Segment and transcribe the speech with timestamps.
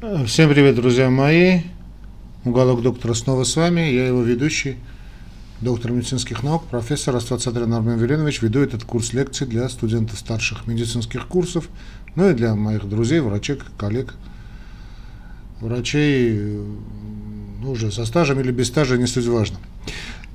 [0.00, 1.62] Всем привет, друзья мои.
[2.44, 3.80] Уголок доктора снова с вами.
[3.80, 4.76] Я его ведущий,
[5.60, 8.40] доктор медицинских наук, профессор Аствацадрин Армен Веленович.
[8.42, 11.68] Веду этот курс лекций для студентов старших медицинских курсов,
[12.14, 14.14] ну и для моих друзей, врачей, коллег,
[15.60, 16.60] врачей
[17.60, 19.58] ну, уже со стажем или без стажа, не суть важно.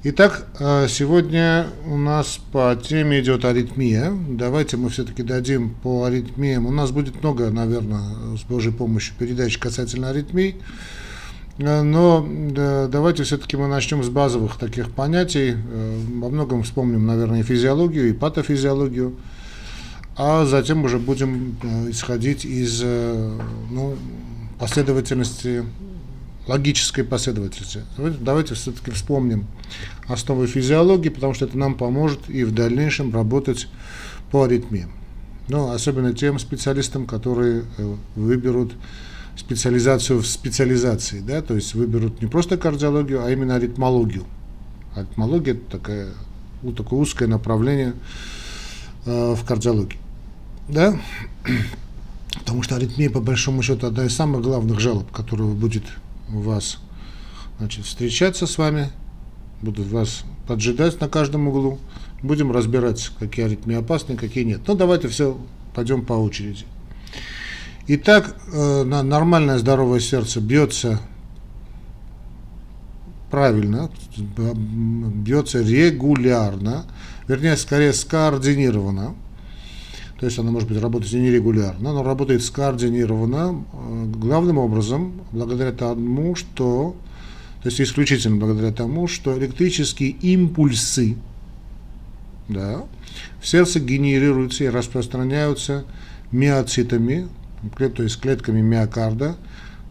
[0.05, 4.11] Итак, э, сегодня у нас по теме идет аритмия.
[4.27, 6.65] Давайте мы все-таки дадим по аритмиям.
[6.65, 10.57] У нас будет много, наверное, с Божьей помощью передач касательно аритмий.
[11.57, 15.55] Э, но да, давайте все-таки мы начнем с базовых таких понятий.
[15.55, 19.15] Э, во многом вспомним, наверное, и физиологию, и патофизиологию.
[20.17, 21.55] А затем уже будем
[21.89, 23.95] исходить из ну,
[24.59, 25.63] последовательности
[26.47, 27.83] логической последовательности.
[27.97, 29.47] Давайте, давайте все-таки вспомним
[30.07, 33.67] основы физиологии, потому что это нам поможет и в дальнейшем работать
[34.31, 34.87] по аритмии.
[35.47, 38.73] Ну, особенно тем специалистам, которые э, выберут
[39.35, 44.25] специализацию в специализации, да, то есть выберут не просто кардиологию, а именно аритмологию.
[44.95, 46.09] Аритмология это такая,
[46.61, 47.93] вот такое узкое направление
[49.05, 49.99] э, в кардиологии.
[50.69, 50.97] Да?
[52.39, 55.83] Потому что аритмия, по большому счету, одна из самых главных жалоб, которая будет
[56.29, 56.79] вас
[57.59, 58.89] значит, встречаться с вами,
[59.61, 61.79] буду вас поджидать на каждом углу,
[62.21, 64.61] будем разбирать, какие аритмии опасны, какие нет.
[64.67, 65.37] Ну, давайте все
[65.73, 66.65] пойдем по очереди.
[67.87, 70.99] Итак, э, нормальное здоровое сердце бьется
[73.29, 76.85] правильно, бьется регулярно,
[77.27, 79.15] вернее, скорее скоординированно.
[80.23, 86.35] То есть она может быть работать нерегулярно, но работает скоординированно, э, главным образом, благодаря тому,
[86.35, 86.95] что,
[87.61, 91.17] то есть исключительно благодаря тому, что электрические импульсы
[92.47, 92.85] да,
[93.41, 95.83] в сердце генерируются и распространяются
[96.31, 97.27] миоцитами,
[97.77, 99.35] то есть клетками миокарда,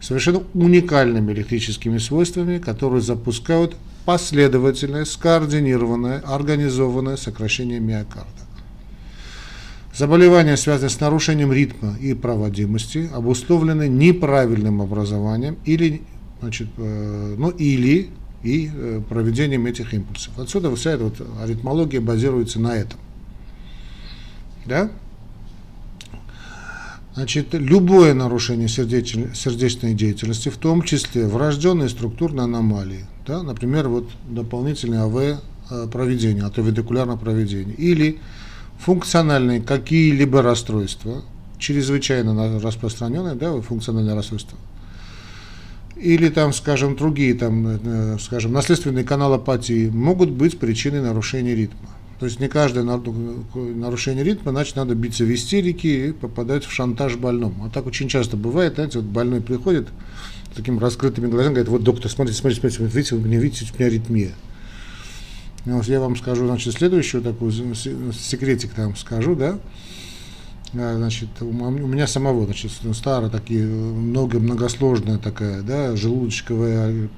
[0.01, 8.42] совершенно уникальными электрическими свойствами, которые запускают последовательное, скоординированное, организованное сокращение миокарда.
[9.95, 16.01] Заболевания, связанные с нарушением ритма и проводимости, обусловлены неправильным образованием или,
[16.41, 18.09] значит, э, ну, или
[18.41, 20.37] и э, проведением этих импульсов.
[20.39, 22.99] Отсюда вся эта вот аритмология базируется на этом.
[24.65, 24.89] Да?
[27.13, 35.03] Значит, любое нарушение сердечной, деятельности, в том числе врожденные структурные аномалии, да, например, вот дополнительное
[35.03, 35.39] АВ
[35.91, 38.19] проведение, атовидекулярное проведение, или
[38.83, 41.23] функциональные какие-либо расстройства,
[41.57, 44.57] чрезвычайно распространенные, да, функциональные расстройства,
[45.95, 51.89] или там, скажем, другие, там, э, скажем, наследственные каналопатии могут быть причиной нарушения ритма.
[52.19, 57.15] То есть не каждое нарушение ритма, значит, надо биться в истерике и попадать в шантаж
[57.15, 57.65] больному.
[57.65, 59.87] А так очень часто бывает, знаете, вот больной приходит
[60.51, 63.75] с такими раскрытыми глазами, говорит, вот доктор, смотрите, смотрите, смотрите, видите, у меня, видите, у
[63.77, 64.31] меня аритмия.
[65.65, 69.59] Вот я вам скажу, значит, следующую такую секретик там скажу, да.
[70.75, 77.09] А, значит, у меня самого, значит, старая такие, много, многосложная такая, да, желудочковая,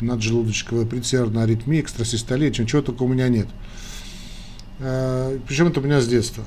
[0.00, 3.48] наджелудочковая предсердная аритмия, экстрасистолия, чего только у меня нет.
[4.80, 6.44] А, Причем это у меня с детства.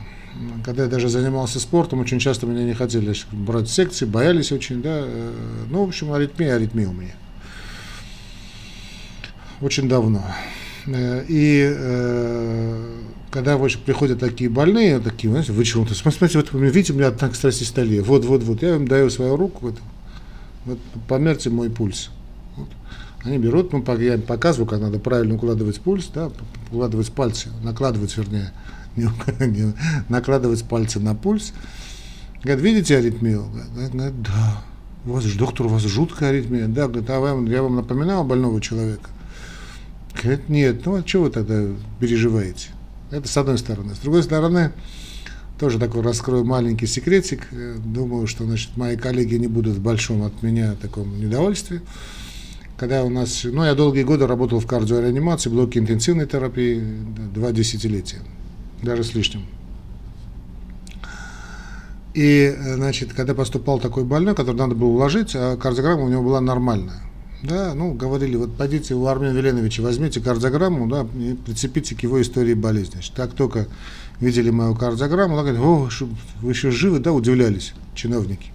[0.65, 5.03] Когда я даже занимался спортом, очень часто меня не хотели брать секции, боялись очень, да.
[5.05, 5.31] Э,
[5.69, 7.15] ну, в общем, аритмия, аритмия у меня.
[9.61, 10.25] Очень давно.
[10.87, 13.01] Э, и э,
[13.31, 18.01] когда приходят такие больные, такие, знаете, вы чего-то, смотрите, вот, видите, у меня одна экстрасистолия,
[18.01, 19.75] вот, вот, вот, я им даю свою руку, вот,
[20.65, 22.11] вот померьте мой пульс.
[22.55, 22.69] Вот.
[23.23, 26.31] Они берут, ну, я им показываю, как надо правильно укладывать пульс, да,
[26.71, 28.51] укладывать пальцы, накладывать, вернее,
[28.95, 29.09] не,
[29.47, 29.73] не,
[30.07, 31.51] накладывать пальцы на пульс.
[32.43, 33.45] Говорят, видите аритмию?
[33.73, 34.61] Говорят, да.
[35.05, 36.67] У вас, доктор, у вас жуткая аритмия.
[36.67, 39.09] Да, говорит, а вам, я вам напоминал больного человека?
[40.21, 41.63] Говорит, нет, ну а чего вы тогда
[41.99, 42.69] переживаете?
[43.11, 43.93] Это с одной стороны.
[43.95, 44.71] С другой стороны,
[45.59, 47.47] тоже такой раскрою маленький секретик.
[47.83, 51.81] Думаю, что значит, мои коллеги не будут в большом от меня таком недовольстве.
[52.77, 56.83] Когда у нас, ну, я долгие годы работал в кардиореанимации, блоке интенсивной терапии,
[57.33, 58.19] два десятилетия,
[58.81, 59.45] даже с лишним.
[62.13, 66.41] И, значит, когда поступал такой больной, который надо было уложить, а кардиограмма у него была
[66.41, 67.01] нормальная.
[67.45, 72.19] Да, ну, говорили, вот пойдите у Армена Веленовича, возьмите кардиограмму, да, и прицепите к его
[72.19, 72.93] истории болезни.
[72.93, 73.67] Значит, как только
[74.19, 75.89] видели мою кардиограмму, она говорит, о,
[76.41, 78.51] вы еще живы, да, удивлялись чиновники.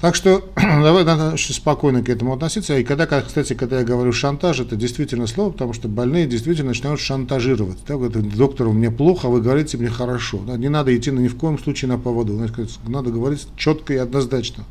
[0.00, 2.78] Так что давай надо спокойно к этому относиться.
[2.78, 7.00] И когда, кстати, когда я говорю шантаж, это действительно слово, потому что больные действительно начинают
[7.00, 7.78] шантажировать.
[7.86, 10.38] Да, говорят, доктор, мне плохо, а вы говорите мне хорошо.
[10.46, 12.40] Да, не надо идти ни в коем случае на поводу.
[12.86, 14.64] Надо говорить четко и однозначно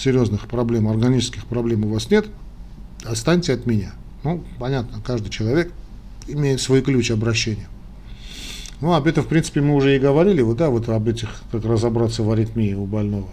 [0.00, 2.26] серьезных проблем, органических проблем у вас нет,
[3.04, 3.92] останьте от меня.
[4.24, 5.72] Ну, понятно, каждый человек
[6.28, 7.68] имеет свой ключ обращения.
[8.80, 11.64] Ну, об этом, в принципе, мы уже и говорили, вот, да, вот об этих, как
[11.64, 13.28] разобраться в аритмии у больного.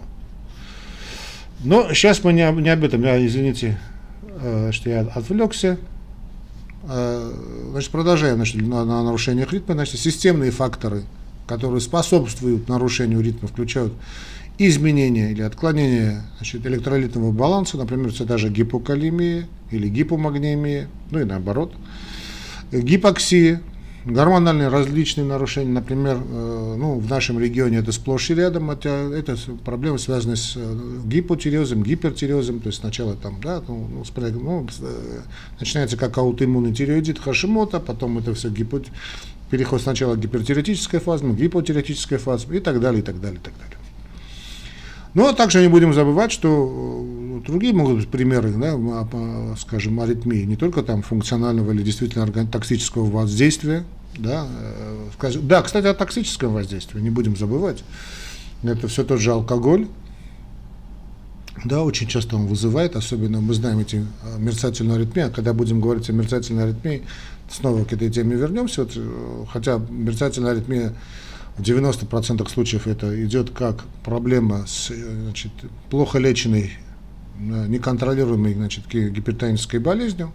[1.60, 3.78] Но сейчас мы не, не об этом, я, извините,
[4.22, 5.78] э, что я отвлекся.
[6.84, 7.32] Э,
[7.70, 9.74] значит, продолжаем значит, на, на нарушениях ритма.
[9.74, 11.02] Значит, системные факторы,
[11.46, 13.92] которые способствуют нарушению ритма, включают
[14.58, 21.72] изменение или отклонение значит, электролитного баланса, например, это даже гипокалемия или гипомагнемия, ну и наоборот,
[22.72, 23.62] гипоксия,
[24.04, 29.36] гормональные различные нарушения, например, э, ну, в нашем регионе это сплошь и рядом, это, это
[29.64, 34.04] проблемы, связанные с э, гипотиреозом, гипертиреозом, то есть сначала там, да, ну, ну,
[34.40, 35.20] ну э,
[35.60, 38.80] начинается как аутоиммунный тиреоидит Хашимота, потом это все гипо,
[39.50, 43.77] переход сначала гипертиреотическая фаза, гипотиреотическая фаза и так далее, и так далее, и так далее.
[45.14, 47.04] Но также не будем забывать, что
[47.38, 48.76] э, другие могут быть примеры, да,
[49.58, 53.84] скажем, аритмии, не только там функционального или действительно токсического воздействия.
[54.18, 54.46] Да,
[55.20, 57.84] э, да, кстати, о токсическом воздействии не будем забывать.
[58.62, 59.86] Это все тот же алкоголь.
[61.64, 65.80] Да, очень часто он вызывает, особенно мы знаем эти э, мерцательные аритмии, а когда будем
[65.80, 67.02] говорить о мерцательной аритмии,
[67.50, 70.92] снова к этой теме вернемся, вот, хотя мерцательная аритмия
[71.58, 74.92] в 90% случаев это идет как проблема с
[75.24, 75.52] значит,
[75.90, 76.72] плохо леченной,
[77.38, 80.32] э, неконтролируемой значит, гипертонической болезнью,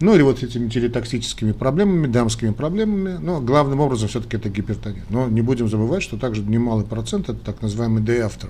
[0.00, 5.04] ну или вот этими телетоксическими проблемами, дамскими проблемами, но главным образом все-таки это гипертония.
[5.10, 8.48] Но не будем забывать, что также немалый процент это так называемый day after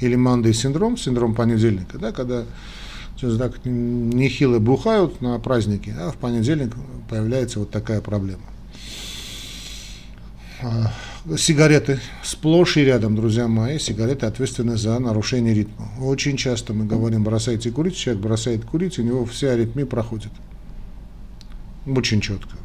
[0.00, 2.44] или Monday синдром, синдром понедельника, да, когда
[3.38, 6.74] так нехило бухают на праздники, а в понедельник
[7.10, 8.40] появляется вот такая проблема.
[11.36, 15.90] Сигареты сплошь и рядом, друзья мои, сигареты ответственны за нарушение ритма.
[16.00, 20.32] Очень часто мы говорим, бросайте курить, человек бросает курить, у него все аритмии проходят.
[21.86, 22.56] Очень четко.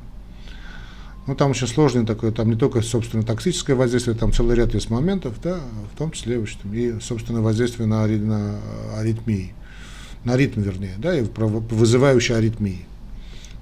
[1.28, 4.90] Ну, там очень сложный такой, там не только, собственно, токсическое воздействие, там целый ряд есть
[4.90, 5.60] моментов, да,
[5.94, 6.42] в том числе,
[6.72, 8.60] и, собственно, воздействие на, на
[8.96, 9.54] аритмии,
[10.24, 12.86] на ритм, вернее, да, и вызывающие аритмии.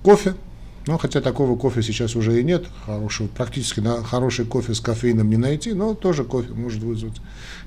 [0.03, 0.35] Кофе,
[0.85, 5.29] ну, хотя такого кофе сейчас уже и нет, хорошего, практически на хороший кофе с кофеином
[5.29, 7.21] не найти, но тоже кофе может вызвать.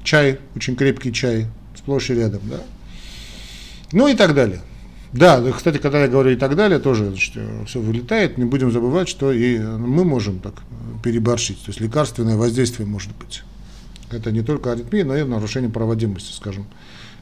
[0.04, 2.60] Чай, очень крепкий чай, сплошь и рядом, да.
[3.92, 4.60] Ну и так далее.
[5.12, 7.34] Да, кстати, когда я говорю и так далее, тоже значит,
[7.66, 8.36] все вылетает.
[8.36, 10.54] Не будем забывать, что и мы можем так
[11.02, 11.58] переборщить.
[11.60, 13.42] То есть лекарственное воздействие может быть.
[14.10, 16.66] Это не только аритмия, но и нарушение проводимости, скажем.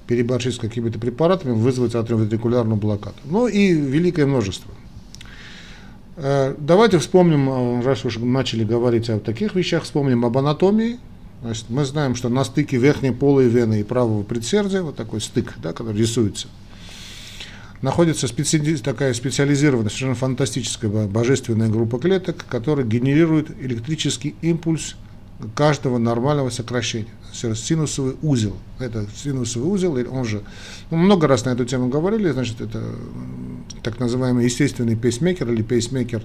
[0.08, 3.16] Переборщить с какими-то препаратами, вызвать атриовентрикулярную блокаду.
[3.24, 4.72] Ну и великое множество.
[6.16, 10.98] Э, давайте вспомним, э, раз уж начали говорить о таких вещах, вспомним об анатомии.
[11.42, 15.54] Значит, мы знаем, что на стыке верхней полой вены и правого предсердия, вот такой стык,
[15.62, 16.48] да, который рисуется,
[17.82, 18.78] находится специ...
[18.78, 24.94] такая специализированная, совершенно фантастическая божественная группа клеток, которая генерирует электрический импульс
[25.54, 27.10] каждого нормального сокращения.
[27.34, 28.56] Синусовый узел.
[28.78, 30.42] Это синусовый узел, он же,
[30.90, 32.82] ну, много раз на эту тему говорили, значит, это
[33.82, 36.22] так называемый естественный пейсмейкер или пейсмейкер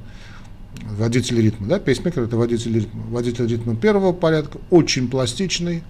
[0.83, 1.67] водитель ритма.
[1.67, 1.79] Да?
[1.79, 3.01] Пейсмейкер это водитель ритма.
[3.09, 5.83] Водитель ритма первого порядка, очень пластичный,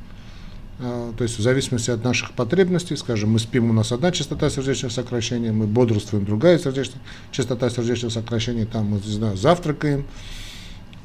[0.79, 4.49] а, то есть в зависимости от наших потребностей, скажем, мы спим, у нас одна частота
[4.49, 10.05] сердечных сокращений, мы бодрствуем, другая сердечная, частота сердечных сокращений, там мы, не знаю, завтракаем,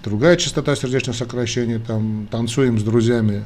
[0.04, 3.42] другая частота сердечных сокращений, там танцуем с друзьями,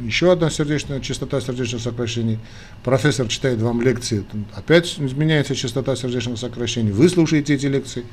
[0.00, 2.38] еще одна сердечная частота сердечных сокращений.
[2.82, 4.24] Профессор читает вам лекции,
[4.54, 6.92] опять изменяется частота сердечных сокращений.
[6.92, 8.04] Вы слушаете эти лекции,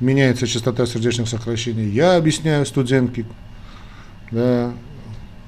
[0.00, 1.88] меняется частота сердечных сокращений.
[1.88, 3.24] Я объясняю студентке,
[4.30, 4.72] да,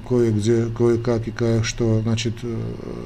[0.08, 2.56] кое-где, кое-как и кое-что, значит, э,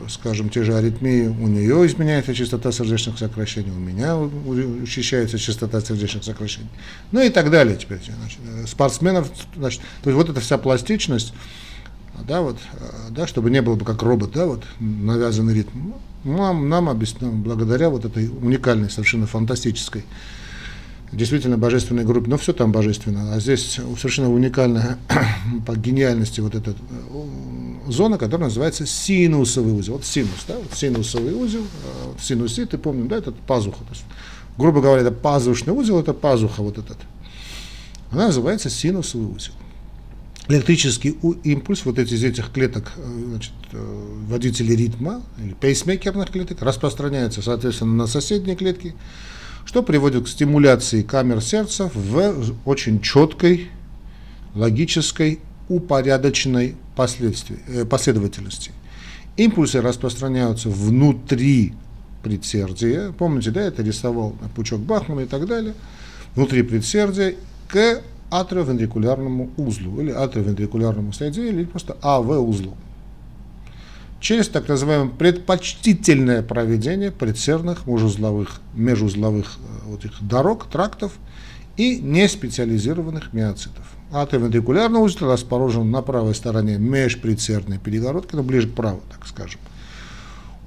[0.09, 6.25] скажем, те же аритмии, у нее изменяется частота сердечных сокращений, у меня учащается частота сердечных
[6.25, 6.69] сокращений,
[7.13, 11.33] ну и так далее теперь, значит, э, спортсменов, значит, то есть вот эта вся пластичность,
[12.27, 15.93] да, вот, э, да, чтобы не было бы как робот, да, вот, навязанный ритм,
[16.25, 20.05] нам, нам объяснено, благодаря вот этой уникальной, совершенно фантастической
[21.13, 23.35] действительно божественной группе, но все там божественно.
[23.35, 24.99] А здесь совершенно уникальная
[25.67, 26.75] по гениальности вот эта э,
[27.89, 29.95] зона, которая называется синусовый узел.
[29.95, 33.79] Вот синус, да, вот синусовый узел, э, вот синусит, ты помним, да, это пазуха.
[33.85, 34.05] То есть,
[34.59, 36.99] грубо говоря, это пазушный узел, это пазуха вот этот.
[38.11, 39.53] Она называется синусовый узел.
[40.49, 41.11] Электрический
[41.45, 47.95] импульс вот эти из этих клеток, э, значит, водителей ритма или пейсмейкерных клеток распространяется, соответственно,
[47.95, 48.95] на соседние клетки,
[49.67, 53.69] что приводит к стимуляции камер сердца в очень четкой,
[54.55, 58.73] логической, упорядоченной э, последовательности.
[59.37, 61.75] Импульсы распространяются внутри
[62.23, 63.13] предсердия.
[63.13, 65.75] Помните, да, это рисовал пучок Бахмана и так далее.
[66.35, 67.35] Внутри предсердия
[67.69, 72.77] к атриовентрикулярному узлу или атриовентрикулярному соединению или просто АВ-узлу
[74.21, 81.13] через так называемое предпочтительное проведение предсердных межузловых, межузловых э, вот этих дорог, трактов
[81.77, 83.85] и неспециализированных миоцитов.
[84.11, 89.61] Атриовентрикулярный узел расположен на правой стороне межпредсердной перегородки, но ближе к правой, так скажем.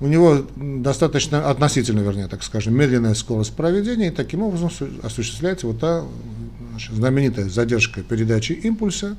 [0.01, 4.71] У него достаточно, относительно, вернее, так скажем, медленная скорость проведения, и таким образом
[5.03, 6.03] осуществляется вот та
[6.71, 9.15] значит, знаменитая задержка передачи импульса,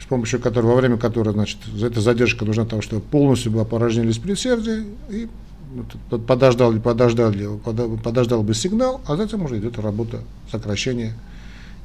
[0.00, 4.18] с помощью которой, во время которой, значит, эта задержка нужна того, чтобы полностью бы опорожнились
[4.18, 5.28] предсердия, и
[6.28, 7.48] подождал ли, подождал ли,
[8.04, 10.20] подождал бы сигнал, а затем уже идет работа
[10.50, 11.14] сокращения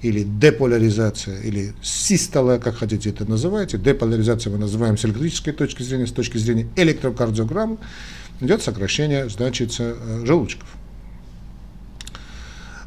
[0.02, 3.78] или деполяризация, или систола, как хотите это называйте.
[3.78, 7.78] Деполяризация мы называем с электрической точки зрения, с точки зрения электрокардиограммы,
[8.42, 10.68] идет сокращение, значит, э, желудочков.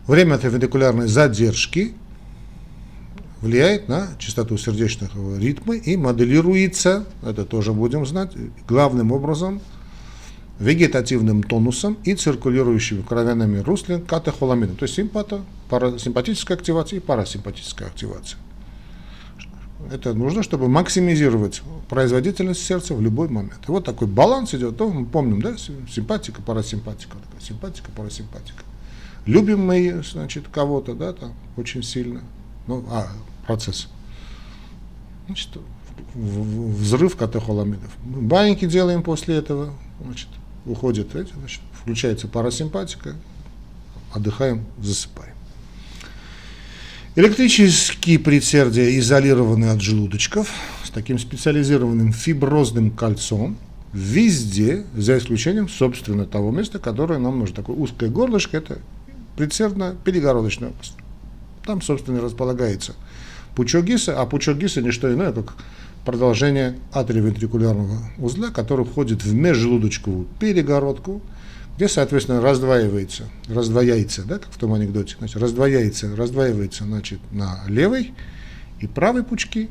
[0.06, 1.94] Время этой вентрикулярной задержки
[3.40, 8.32] влияет на частоту сердечного ритма и моделируется, это тоже будем знать,
[8.68, 9.60] главным образом
[10.60, 15.40] вегетативным тонусом и циркулирующими кровяными руслами катехоламином, то есть симпата,
[15.70, 18.38] парасимпатическая активация и парасимпатическая активация.
[19.90, 23.60] Это нужно, чтобы максимизировать производительность сердца в любой момент.
[23.66, 28.62] И вот такой баланс идет, то мы помним, да, симпатика, парасимпатика, симпатика, парасимпатика.
[29.24, 32.20] Любим мы, значит, кого-то, да, там, очень сильно,
[32.66, 33.08] ну, а,
[33.46, 33.88] процесс.
[35.26, 35.48] Значит,
[36.14, 37.90] взрыв катехоламидов.
[38.04, 39.72] Мы баньки делаем после этого,
[40.04, 40.28] значит,
[40.66, 43.14] уходит, эти, значит, включается парасимпатика,
[44.12, 45.34] отдыхаем, засыпаем.
[47.16, 50.48] Электрические предсердия изолированы от желудочков
[50.84, 53.58] с таким специализированным фиброзным кольцом
[53.92, 57.56] везде, за исключением, собственно, того места, которое нам нужно.
[57.56, 58.78] Такое узкое горлышко– это
[59.36, 60.94] предсердно-перегородочная область.
[61.64, 62.94] Там, собственно, располагается
[63.54, 65.54] пучок Гиса, а пучок Гиса не что иное, как
[66.04, 71.20] продолжение атриовентрикулярного узла, который входит в межжелудочковую перегородку,
[71.76, 78.12] где, соответственно, раздваивается, раздвояется, да, как в том анекдоте, значит, раздвояется, раздваивается, значит, на левой
[78.80, 79.70] и правой пучки,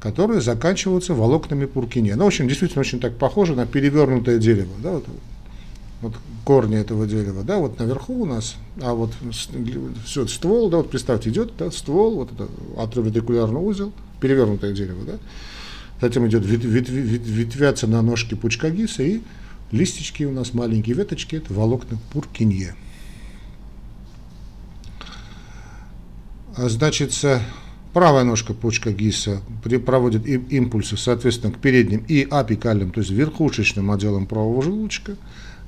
[0.00, 2.10] которые заканчиваются волокнами пуркини.
[2.10, 5.06] Оно, в общем, действительно очень так похоже на перевернутое дерево, да, вот,
[6.02, 6.12] вот
[6.44, 9.12] корни этого дерева, да, вот наверху у нас, а вот
[10.04, 13.92] все, ствол, да, вот представьте, идет, да, ствол, вот это атриовентрикулярный узел,
[14.24, 15.18] перевернутое дерево, да,
[16.00, 19.20] затем идет вет, вет, вет, ветвятся на ножке пучка гиса и
[19.70, 22.74] листички у нас маленькие веточки, это волокна пуркинье.
[26.56, 27.12] А, значит,
[27.92, 29.42] правая ножка пучка гиса
[29.84, 35.16] проводит импульсы, соответственно, к передним и апикальным, то есть верхушечным отделам правого желудочка,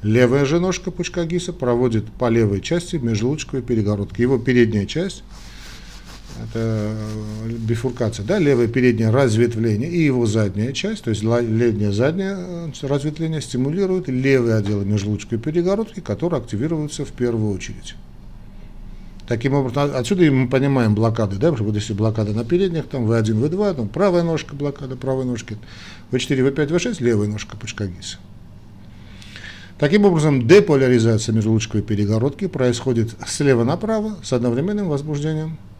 [0.02, 4.20] Левая же ножка пучка ГИСа проводит по левой части межжелудочковой перегородки.
[4.20, 5.24] Его передняя часть,
[6.44, 6.94] это
[7.46, 13.40] бифуркация, да, левое переднее разветвление и его задняя часть, то есть левое заднее э, разветвление
[13.40, 17.94] стимулирует левые отделы межжелудочковой перегородки, которые активируются в первую очередь.
[19.26, 23.74] Таким образом, отсюда мы понимаем блокады, да, вот если блокада на передних, там V1, V2,
[23.74, 25.56] там правая ножка блокада правой ножки,
[26.12, 28.18] V4, V5, V6, левая ножка пучка ГИСа.
[29.78, 35.75] Таким образом, деполяризация межжелудочковой перегородки происходит слева направо с одновременным возбуждением а,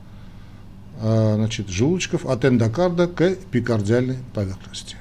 [1.00, 4.97] значит, желудочков от эндокарда к эпикардиальной поверхности.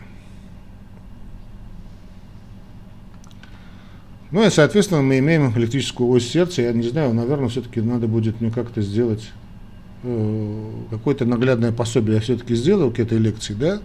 [4.31, 6.61] Ну и, соответственно, мы имеем электрическую ось сердца.
[6.61, 9.31] Я не знаю, наверное, все-таки надо будет мне как-то сделать
[10.03, 12.15] э, какое-то наглядное пособие.
[12.15, 13.79] Я все-таки сделал к этой лекции, да?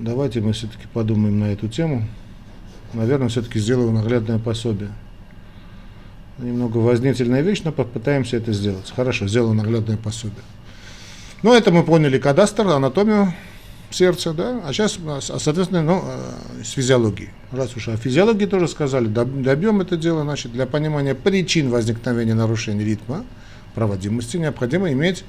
[0.00, 2.04] Давайте мы все-таки подумаем на эту тему
[2.94, 4.90] наверное, все-таки сделаю наглядное пособие.
[6.38, 8.92] Немного вознительная вещь, но попытаемся это сделать.
[8.94, 10.42] Хорошо, сделаю наглядное пособие.
[11.44, 13.34] Ну, это мы поняли кадастр, анатомию
[13.90, 17.28] сердца, да, а сейчас, соответственно, ну, э, с физиологией.
[17.52, 22.82] Раз уж о физиологии тоже сказали, добьем это дело, значит, для понимания причин возникновения нарушений
[22.82, 23.26] ритма
[23.74, 25.22] проводимости необходимо иметь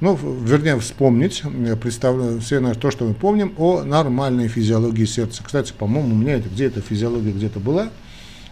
[0.00, 1.42] ну, вернее, вспомнить,
[1.82, 5.42] представляю все то, что мы помним о нормальной физиологии сердца.
[5.44, 7.90] Кстати, по-моему, у меня это где-то физиология где-то была.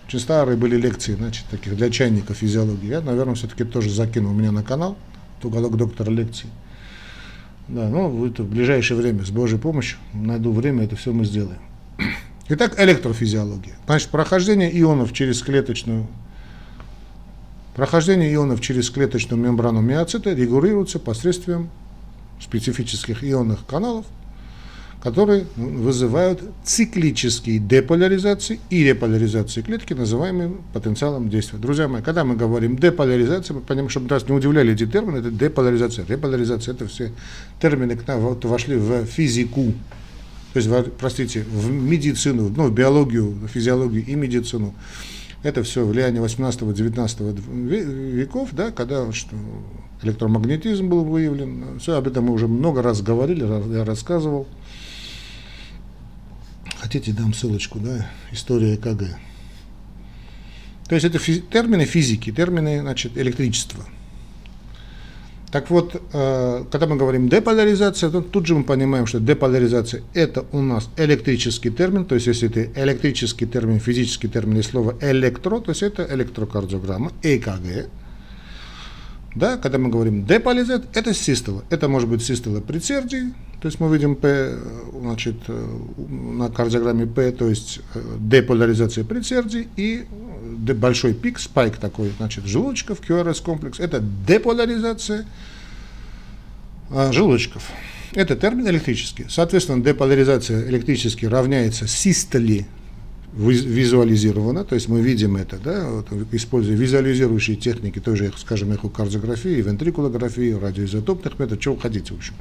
[0.09, 2.89] Очень старые были лекции, значит, таких для чайников физиологии.
[2.89, 4.97] Я, наверное, все-таки тоже закину у меня на канал,
[5.45, 6.51] уголок доктора лекций.
[7.69, 11.61] Да, ну, это в ближайшее время, с Божьей помощью, найду время, это все мы сделаем.
[12.49, 13.75] Итак, электрофизиология.
[13.87, 16.07] Значит, прохождение ионов через клеточную
[17.77, 21.69] Прохождение ионов через клеточную мембрану миоцита регулируется посредством
[22.41, 24.07] специфических ионных каналов,
[25.07, 31.61] которые вызывают циклические деполяризации и реполяризации клетки, называемые потенциалом действия.
[31.61, 35.31] Друзья мои, когда мы говорим деполяризация, мы понимаем, чтобы нас не удивляли эти термины, это
[35.31, 37.13] деполяризация, реполяризация, это все
[37.63, 39.75] термины к нам вот, вошли в физику,
[40.53, 44.75] то есть, простите, в медицину, ну, в биологию, в физиологию и медицину.
[45.45, 49.37] Это все влияние 18-19 веков, да, когда что,
[50.03, 51.79] электромагнетизм был выявлен.
[51.79, 54.49] Все об этом мы уже много раз говорили, я рассказывал.
[56.87, 59.19] Хотите, дам ссылочку, да, история ЭКГ.
[60.89, 63.85] То есть это физи- термины физики, термины, значит, электричества.
[65.51, 70.47] Так вот, э, когда мы говорим деполяризация, то тут же мы понимаем, что деполяризация это
[70.53, 75.59] у нас электрический термин, то есть если это электрический термин, физический термин и слово электро,
[75.59, 77.89] то есть это электрокардиограмма, ЭКГ.
[79.37, 81.63] Да, когда мы говорим деполяризация, это систола.
[81.69, 84.59] Это может быть систола предсердий, то есть мы видим P,
[84.99, 87.81] значит, на кардиограмме P, то есть
[88.19, 90.07] деполяризация предсердий и
[90.75, 93.79] большой пик, спайк такой, значит, желудочков, QRS комплекс.
[93.79, 95.27] Это деполяризация
[97.11, 97.63] желудочков.
[98.15, 99.27] Это термин электрический.
[99.29, 102.67] Соответственно, деполяризация электрически равняется систоле
[103.37, 109.61] визуализировано, то есть мы видим это, да, вот, используя визуализирующие техники, той же, скажем, эхокардиографии,
[109.61, 112.35] вентрикулографии, радиоизотопных методов, чего хотите, в общем.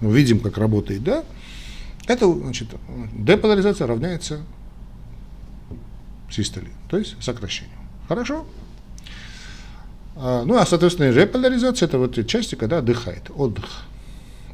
[0.00, 1.24] Мы видим, как работает, да.
[2.06, 2.68] Это, значит,
[3.16, 4.40] деполяризация равняется
[6.28, 7.78] систоле, то есть сокращению.
[8.08, 8.44] Хорошо?
[10.16, 13.84] А, ну, а, соответственно, реполяризация– это вот те части, когда отдыхает, отдых.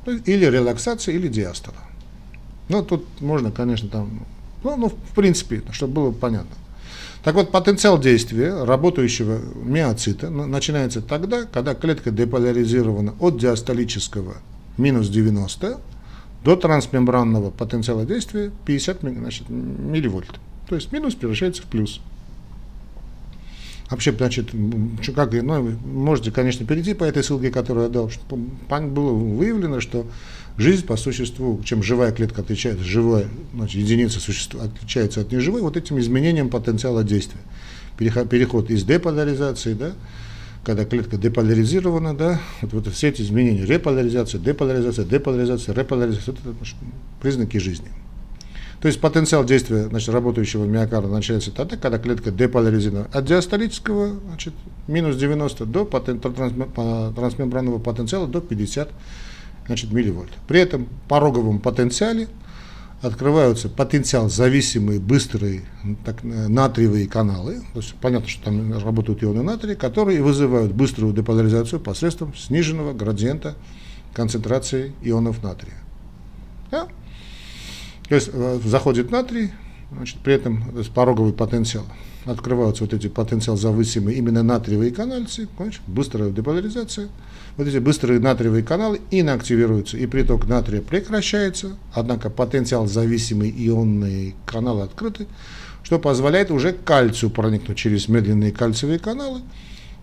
[0.07, 1.79] Или релаксация, или диастола.
[2.69, 4.27] Ну, тут можно, конечно, там
[4.65, 6.57] ну, ну, в принципе, чтобы было понятно.
[7.25, 14.37] Так вот, потенциал действия работающего миоцита начинается тогда, когда клетка деполяризирована от диастолического
[14.77, 15.79] минус 90
[16.45, 20.41] до трансмембранного потенциала действия 50 значит, милливольт.
[20.69, 22.01] То есть минус превращается в плюс.
[23.91, 24.51] Вообще, значит,
[25.15, 28.11] как, ну, можете, конечно, перейти по этой ссылке, которую я дал.
[28.29, 30.07] Было выявлено, что
[30.59, 35.79] жизнь по существу, чем живая клетка отличается, живая значит, единица существа отличается от неживой, вот
[35.79, 37.41] этим изменением потенциала действия.
[37.97, 39.93] Переход, переход из деполяризации, да,
[40.65, 46.55] когда клетка деполяризирована, да, вот, вот все эти изменения, реполяризация, деполяризация, деполяризация, реполяризация, это
[47.23, 47.89] признаки жизни.
[48.81, 54.55] То есть потенциал действия значит, работающего миокарда начинается тогда, когда клетка деполяризирована от диастолического значит,
[54.87, 58.89] минус 90 до потен, трансмембранного потенциала до 50
[59.67, 60.31] значит, милливольт.
[60.47, 62.29] При этом пороговом потенциале
[63.03, 65.63] открываются потенциал зависимые быстрые
[66.05, 67.63] так, натриевые каналы.
[67.73, 73.55] То есть понятно, что там работают ионы натрия, которые вызывают быструю деполяризацию посредством сниженного градиента
[74.15, 75.77] концентрации ионов натрия.
[76.71, 76.89] Да?
[78.09, 79.51] То есть э, заходит натрий,
[79.93, 81.85] значит, при этом то есть пороговый потенциал.
[82.25, 87.09] Открываются вот эти потенциал зависимые именно натриевые канальцы, значит, быстрая деполяризация.
[87.57, 94.83] Вот эти быстрые натриевые каналы инактивируются, и приток натрия прекращается, однако потенциал зависимый ионные каналы
[94.83, 95.27] открыты,
[95.83, 99.41] что позволяет уже кальцию проникнуть через медленные кальциевые каналы.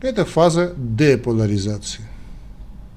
[0.02, 2.04] Это фаза деполяризации.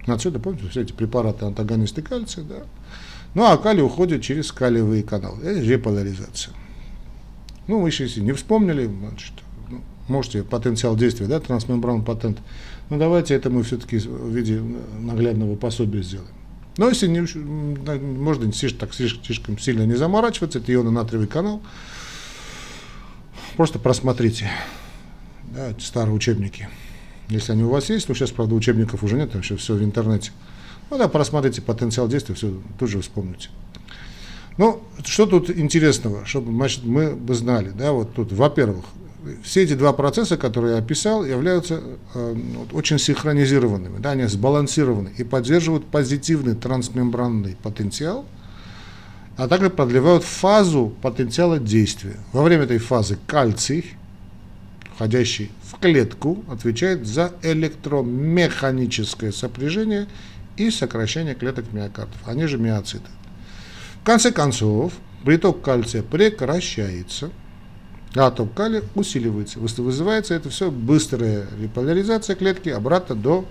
[0.07, 2.63] Отсюда, помните, все эти препараты антагонисты кальция, да,
[3.35, 5.43] ну, а калий уходит через калиевые каналы.
[5.45, 6.55] Это реполяризация.
[7.67, 9.33] Ну, вы еще если не вспомнили, значит,
[9.69, 12.39] ну, можете потенциал действия, да, трансмембран патент.
[12.91, 14.63] Ну, давайте это мы все-таки в виде
[14.99, 16.31] наглядного пособия сделаем.
[16.79, 17.21] Но если не,
[18.01, 21.61] можно так слишком сильно не заморачиваться, это ионно-натриевый канал,
[23.57, 24.49] просто просмотрите
[25.55, 26.69] да, старые учебники.
[27.29, 29.83] Если они у вас есть, ну сейчас, правда, учебников уже нет, там еще все в
[29.83, 30.31] интернете.
[30.91, 33.51] Ну да, просмотрите потенциал действия, все тут же вспомните.
[34.57, 38.85] Ну, что тут интересного, чтобы значит, мы бы знали, да, вот тут, во-первых,
[39.43, 41.81] все эти два процесса, которые я описал, являются
[42.15, 42.37] э,
[42.73, 48.25] очень синхронизированными, да, они сбалансированы и поддерживают позитивный трансмембранный потенциал,
[49.37, 52.17] а также продлевают фазу потенциала действия.
[52.33, 53.95] Во время этой фазы кальций,
[54.97, 60.09] входящий в клетку, отвечает за электромеханическое сопряжение
[60.59, 63.09] и сокращение клеток миокардов, они же миоциты.
[64.03, 64.93] В конце концов,
[65.25, 67.31] приток кальция прекращается,
[68.17, 69.59] атом калия усиливается.
[69.61, 73.45] Вызывается это все быстрая реполяризация клетки обратно до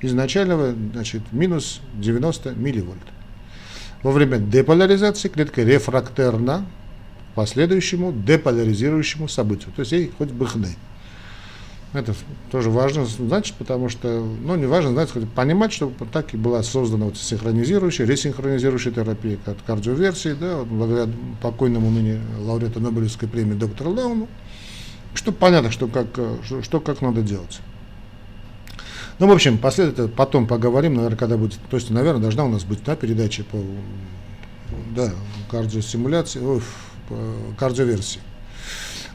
[0.00, 3.02] изначального значит, минус 90 милливольт.
[4.02, 6.66] Во время деполяризации клетка рефрактерна
[7.34, 10.76] последующему деполяризирующему событию, то есть ей хоть бы хны.
[11.96, 12.14] Это
[12.50, 17.06] тоже важно знать, потому что, ну, не важно знать, понимать, что так и была создана
[17.06, 23.92] вот синхронизирующая, ресинхронизирующая терапия, как кардиоверсии, да, вот благодаря покойному ныне лауреату Нобелевской премии доктору
[23.92, 24.28] Лауну,
[25.14, 26.08] чтобы понятно, что как,
[26.44, 27.60] что, что как надо делать.
[29.18, 32.64] Ну, в общем, последовательно потом поговорим, наверное, когда будет, то есть, наверное, должна у нас
[32.64, 33.56] быть да, передача по
[34.94, 35.10] да,
[35.50, 36.60] кардиостимуляции, ой,
[37.58, 38.20] кардиоверсии.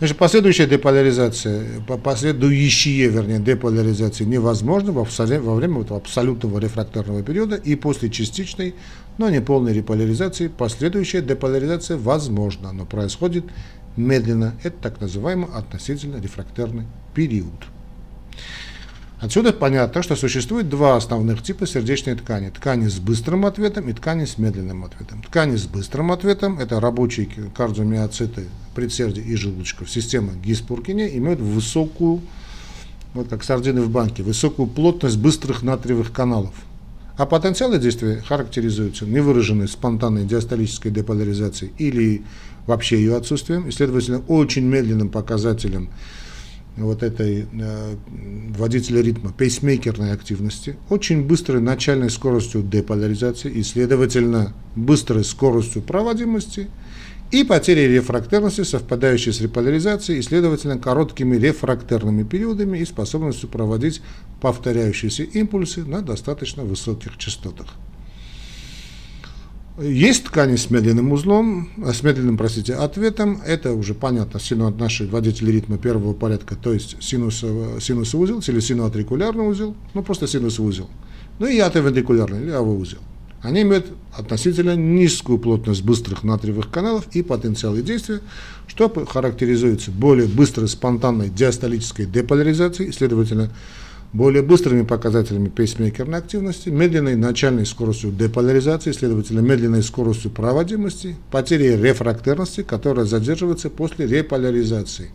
[0.02, 1.64] Значит, последующая деполяризация,
[2.04, 8.74] последующие, вернее, деполяризации невозможно во, время этого абсолютного рефракторного периода и после частичной,
[9.20, 13.46] но не полной реполяризации последующая деполяризация возможна, но происходит
[13.96, 14.56] медленно.
[14.64, 17.68] Это так называемый относительно рефрактерный период.
[19.22, 22.50] Отсюда понятно, что существует два основных типа сердечной ткани.
[22.50, 25.22] Ткани с быстрым ответом и ткани с медленным ответом.
[25.22, 29.92] Ткани с быстрым ответом– это рабочие кардиомиоциты предсердия и желудочков.
[29.92, 32.22] Система Гиспуркине имеют высокую,
[33.14, 36.56] вот как сардины в банке, высокую плотность быстрых натриевых каналов.
[37.16, 42.24] А потенциалы действия характеризуются невыраженной спонтанной диастолической деполяризацией или
[42.66, 45.90] вообще ее отсутствием, и, следовательно, очень медленным показателем
[46.78, 47.96] вот этой э,
[48.58, 56.70] водителя ритма, пейсмейкерной активности, очень быстрой начальной скоростью деполяризации и, следовательно, быстрой скоростью проводимости
[57.32, 64.02] и потерей рефрактерности, совпадающей с реполяризацией и, следовательно, короткими рефрактерными периодами и способностью проводить
[64.42, 67.76] повторяющиеся импульсы на достаточно высоких частотах.
[69.80, 73.42] Есть ткани с медленным узлом, э, с медленным, простите, ответом.
[73.46, 79.48] Это уже понятно, сину, наши водители ритма первого порядка, то есть синусовый узел или синуатрикулярный
[79.48, 80.90] узел, ну просто синусовый узел.
[81.40, 83.00] Ну и атовентрикулярный или узел.
[83.42, 88.20] Они имеют относительно низкую плотность быстрых натриевых каналов и потенциалы действия,
[88.68, 93.50] что характеризуется более быстрой спонтанной диастолической деполяризацией, следовательно,
[94.14, 102.64] более быстрыми показателями пейсмейкерной активности, медленной начальной скоростью деполяризации, следовательно, медленной скоростью проводимости, потерей рефрактерности,
[102.64, 105.12] которая задерживается после реполяризации.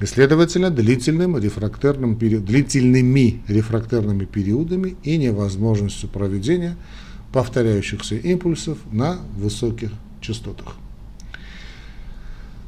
[0.00, 6.76] И, следовательно, длительным рефрактерным период, длительными рефрактерными периодами и невозможностью проведения
[7.32, 10.76] повторяющихся импульсов на высоких частотах.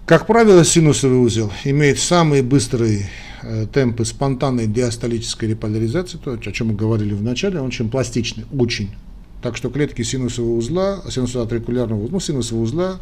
[0.07, 3.11] Как правило, синусовый узел имеет самые быстрые
[3.73, 8.91] темпы спонтанной диастолической реполяризации, то, о чем мы говорили в начале, он очень пластичный, очень.
[9.43, 13.01] Так что клетки синусового узла, синусоатрикулярного узла, ну, синусового узла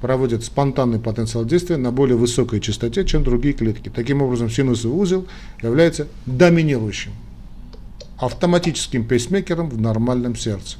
[0.00, 3.90] проводят спонтанный потенциал действия на более высокой частоте, чем другие клетки.
[3.94, 5.26] Таким образом, синусовый узел
[5.62, 7.12] является доминирующим
[8.18, 10.78] автоматическим пейсмейкером в нормальном сердце.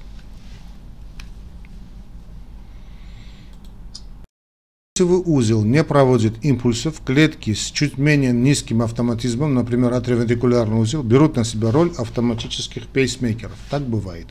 [4.97, 11.37] Синусовый узел не проводит импульсов, клетки с чуть менее низким автоматизмом, например, атриовентрикулярный узел, берут
[11.37, 13.59] на себя роль автоматических пейсмейкеров.
[13.69, 14.29] Так бывает.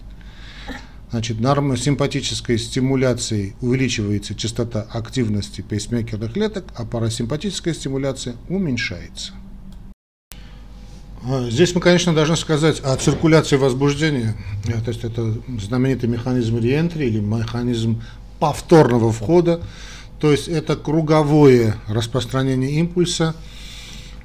[1.11, 9.33] Значит, нормосимпатической стимуляцией увеличивается частота активности пейсмейкерных клеток, а парасимпатическая стимуляция уменьшается.
[11.23, 14.35] А, здесь мы, конечно, должны сказать о циркуляции возбуждения.
[14.63, 18.01] То есть это знаменитый механизм реентри или механизм
[18.39, 19.61] повторного входа
[20.19, 23.35] то есть это круговое распространение импульса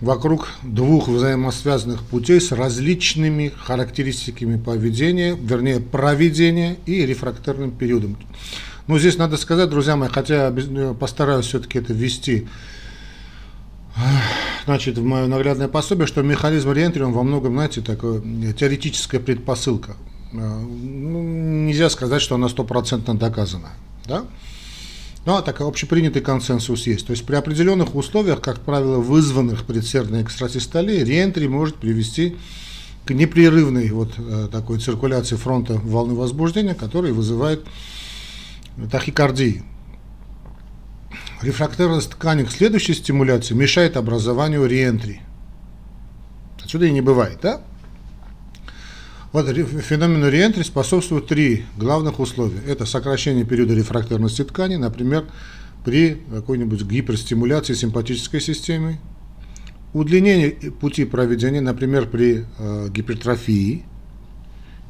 [0.01, 8.17] вокруг двух взаимосвязанных путей с различными характеристиками поведения, вернее проведения и рефрактерным периодом.
[8.87, 12.49] Но здесь надо сказать, друзья мои, хотя я ну, постараюсь все-таки это ввести
[14.65, 18.21] значит, в мое наглядное пособие, что механизм реентри, он во многом, знаете, такая
[18.53, 19.97] теоретическая предпосылка.
[20.33, 21.23] Ну,
[21.67, 23.71] нельзя сказать, что она стопроцентно доказана.
[24.07, 24.25] Да?
[25.27, 27.07] Ну, а так общепринятый консенсус есть.
[27.07, 32.37] То есть при определенных условиях, как правило, вызванных предсердной экстратистолией, реентри может привести
[33.05, 37.67] к непрерывной вот э, такой циркуляции фронта волны возбуждения, которая вызывает
[38.91, 39.63] тахикардии.
[41.43, 45.21] Рефрактерность ткани к следующей стимуляции мешает образованию реентри.
[46.63, 47.63] Отсюда и не бывает, да?
[49.33, 52.61] Вот феномену реентри способствуют три главных условия.
[52.67, 55.27] Это сокращение периода рефрактерности ткани, например,
[55.85, 58.99] при какой-нибудь гиперстимуляции симпатической системы,
[59.93, 63.85] удлинение пути проведения, например, при э, гипертрофии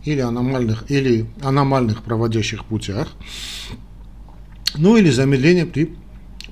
[0.05, 3.09] или аномальных, или аномальных проводящих путях,
[4.74, 5.94] ну или замедление при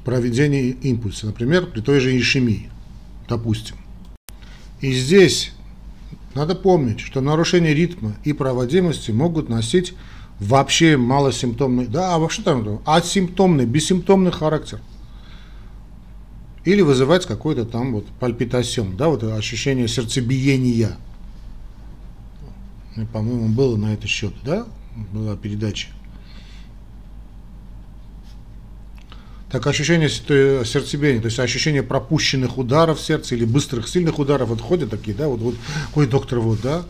[0.04, 2.68] проведении импульса, например, при той же ишемии,
[3.28, 3.76] допустим.
[4.82, 5.52] И здесь
[6.38, 9.94] надо помнить, что нарушение ритма и проводимости могут носить
[10.38, 14.80] вообще малосимптомный, да, а вообще там асимптомный, бессимптомный характер.
[16.64, 20.96] или вызывать какой-то там вот пальпитасион, да, вот ощущение сердцебиения.
[22.94, 24.66] Ну, по-моему, было на этот счет, да,
[25.12, 25.88] была передача.
[29.50, 34.60] Так ощущение сердцебиения, то есть ощущение пропущенных ударов в сердце или быстрых, сильных ударов, вот
[34.60, 35.54] ходят такие, да, вот, вот,
[35.94, 36.84] ой, доктор, вот, да,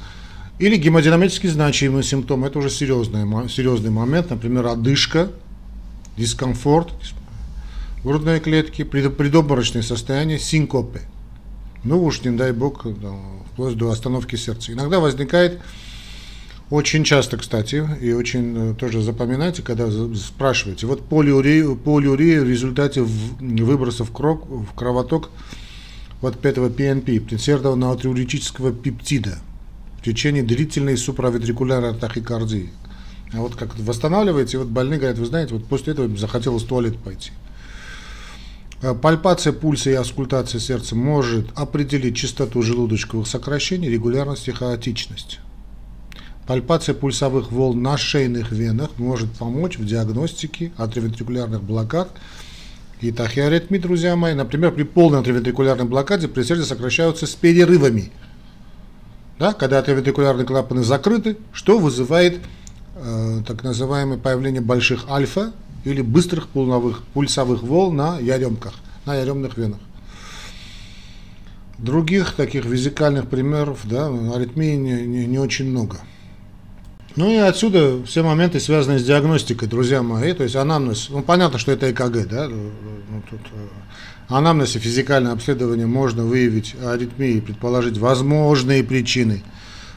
[0.59, 5.31] или гемодинамически значимые симптомы, это уже серьезный, серьезный момент, например, одышка,
[6.16, 6.92] дискомфорт,
[8.03, 11.03] грудной клетки, предобморочное состояние, синкопы.
[11.85, 12.87] Ну уж, не дай бог,
[13.53, 14.73] вплоть до остановки сердца.
[14.73, 15.61] Иногда возникает,
[16.70, 23.02] очень часто, кстати, и очень э, тоже запоминайте, когда спрашиваете, вот полиурия, полиурия в результате
[23.02, 25.31] выбросов кров, в кровоток
[26.20, 29.38] вот этого ПНП, предсердного наутриурического пептида,
[29.98, 32.70] в течение длительной суправентрикулярной тахикардии.
[33.33, 36.98] А вот как восстанавливаете, вот больные говорят, вы знаете, вот после этого захотелось в туалет
[36.98, 37.31] пойти.
[38.83, 45.40] Э, пальпация пульса и аскультация сердца может определить частоту желудочковых сокращений, регулярность и хаотичность.
[46.48, 52.08] Пальпация пульсовых волн на шейных венах может помочь в диагностике атриовентрикулярных блокад
[53.02, 54.32] и тахиаритмий, друзья мои.
[54.32, 58.11] Например, при полной атриовентрикулярной блокаде предсердия сокращаются с перерывами.
[59.38, 62.40] Да, когда атриовентрикулярные клапаны закрыты, что вызывает
[62.94, 65.52] э, так называемое появление больших альфа
[65.84, 68.72] или быстрых пулновых, пульсовых волн на яремках,
[69.04, 69.80] на яремных венах.
[71.76, 75.98] Других таких визикальных примеров, да, аритмии не, не, не очень много.
[77.18, 81.59] Ну и отсюда все моменты, связанные с диагностикой, друзья мои, то есть анамнез, ну понятно,
[81.59, 82.70] что это ЭКГ, да, ну,
[83.28, 83.66] тут, э,
[84.28, 89.42] анамнез и физикальное обследование можно выявить аритмии, предположить возможные причины,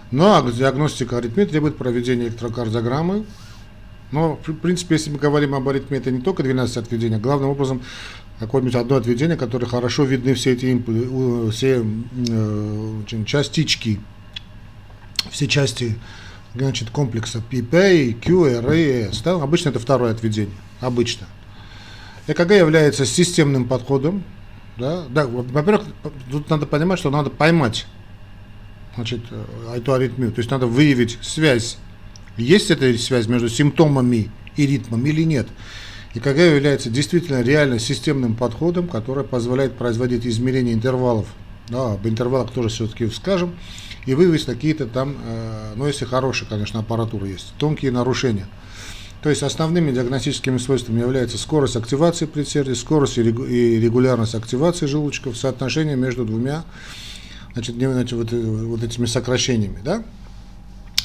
[0.09, 3.23] но диагностика аритмии требует проведения электрокардиограммы,
[4.11, 7.51] но, в принципе, если мы говорим об аритмии, это не только 12 отведений, а главным
[7.51, 7.83] образом
[8.39, 11.85] какое-нибудь одно отведение, которое хорошо видны все эти импульсы, все
[12.31, 13.99] э, частички,
[15.29, 15.99] все части
[16.55, 19.21] значит, комплекса PP, Q, R, и S.
[19.21, 19.33] Да?
[19.33, 20.55] Обычно это второе отведение.
[20.79, 21.27] Обычно.
[22.27, 24.23] ЭКГ является системным подходом.
[24.77, 25.05] Да?
[25.09, 25.83] Да, во-первых,
[26.31, 27.85] тут надо понимать, что надо поймать
[28.95, 30.31] значит, э, эту аритмию.
[30.31, 31.77] То есть надо выявить связь
[32.37, 35.47] есть эта связь между симптомами и ритмом или нет.
[36.13, 41.27] И КГ является действительно реально системным подходом, который позволяет производить измерения интервалов.
[41.69, 43.53] Да, об интервалах тоже все-таки скажем.
[44.05, 48.47] И выявить какие-то там, э, ну если хорошая, конечно, аппаратура есть, тонкие нарушения.
[49.21, 55.95] То есть основными диагностическими свойствами является скорость активации предсердий, скорость и регулярность активации желудочков, соотношение
[55.95, 56.63] между двумя
[57.53, 57.75] значит,
[58.13, 59.79] вот, вот этими сокращениями.
[59.83, 60.03] Да?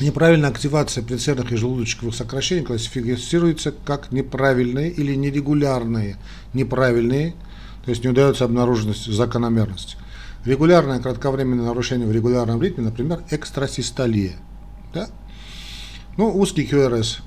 [0.00, 6.16] Неправильная активация предсердных и желудочковых сокращений классифицируется как неправильные или нерегулярные.
[6.54, 7.35] Неправильные,
[7.85, 9.96] то есть не удается обнаружить закономерность.
[10.46, 14.37] Регулярное кратковременное нарушение в регулярном ритме, например, экстрасистолия.
[14.94, 15.09] Да?
[16.16, 17.18] Ну, узкий QRS,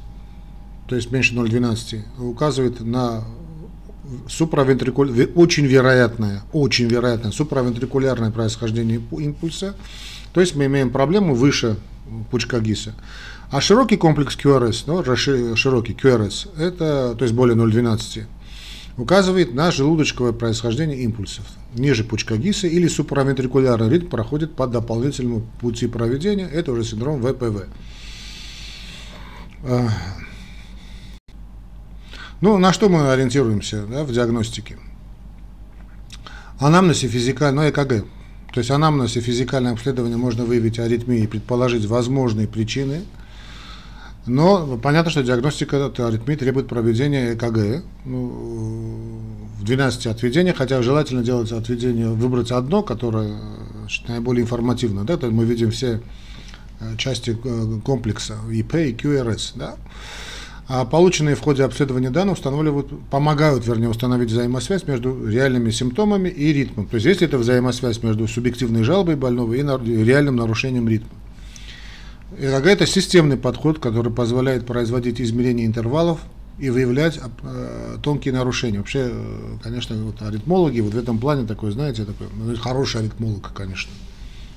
[0.87, 3.25] то есть меньше 0,12, указывает на
[4.27, 5.29] суправентрикуль...
[5.35, 9.75] очень вероятное, очень вероятное суправентрикулярное происхождение импульса.
[10.33, 11.75] То есть мы имеем проблему выше
[12.31, 12.95] пучка ГИСа.
[13.51, 15.03] А широкий комплекс QRS, ну,
[15.55, 18.25] широкий QRS, это, то есть более 0,12,
[18.97, 21.45] указывает на желудочковое происхождение импульсов.
[21.73, 27.67] Ниже пучка ГИСа или суправентрикулярный ритм проходит по дополнительному пути проведения, это уже синдром ВПВ.
[29.63, 29.89] А,
[32.41, 34.77] ну, на что мы ориентируемся да, в диагностике?
[36.59, 38.05] Анамнез и физикальное, ну, ЭКГ,
[38.53, 43.03] то есть анамнез и физикальное обследование можно выявить аритмии и предположить возможные причины.
[44.29, 49.19] Но понятно, что диагностика аритмии требует проведения ЭКГ ну,
[49.59, 53.39] в 12 отведениях, хотя желательно делать отведение, выбрать одно, которое
[53.79, 55.03] значит, наиболее информативно.
[55.03, 55.17] Да?
[55.17, 56.01] То мы видим все
[56.79, 59.53] э, части э, комплекса ИП и QRS.
[59.55, 59.77] Да?
[60.67, 66.53] А полученные в ходе обследования данных устанавливают, помогают, вернее, установить взаимосвязь между реальными симптомами и
[66.53, 66.85] ритмом.
[66.85, 71.09] То есть, если это взаимосвязь между субъективной жалобой больного и реальным нарушением ритма.
[72.37, 76.19] ЭКГ– это системный подход, который позволяет производить измерения интервалов
[76.59, 78.77] и выявлять э, тонкие нарушения.
[78.77, 83.53] Вообще, э, конечно, вот аритмологи вот в этом плане такой, знаете, такой ну, хороший аритмолог,
[83.53, 83.91] конечно.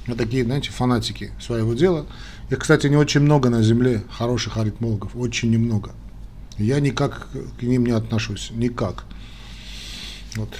[0.06, 2.06] Вот такие, знаете, фанатики своего дела.
[2.50, 5.92] Их, кстати, не очень много на Земле хороших аритмологов, очень немного.
[6.58, 9.04] Я никак к ним не отношусь, никак.
[10.36, 10.50] Вот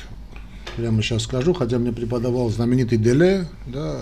[0.76, 4.00] прямо сейчас скажу, хотя мне преподавал знаменитый Деле, да,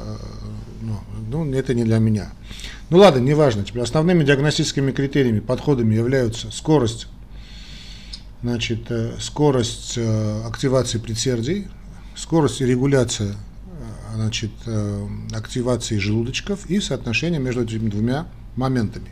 [0.82, 2.32] но, ну, это не для меня.
[2.90, 3.64] Ну ладно, неважно.
[3.64, 7.06] Теперь основными диагностическими критериями, подходами являются скорость,
[8.42, 11.68] значит, э, скорость э, активации предсердий,
[12.16, 13.34] скорость и регуляция
[14.12, 14.50] значит,
[15.32, 19.06] активации желудочков и соотношение между этими двумя моментами.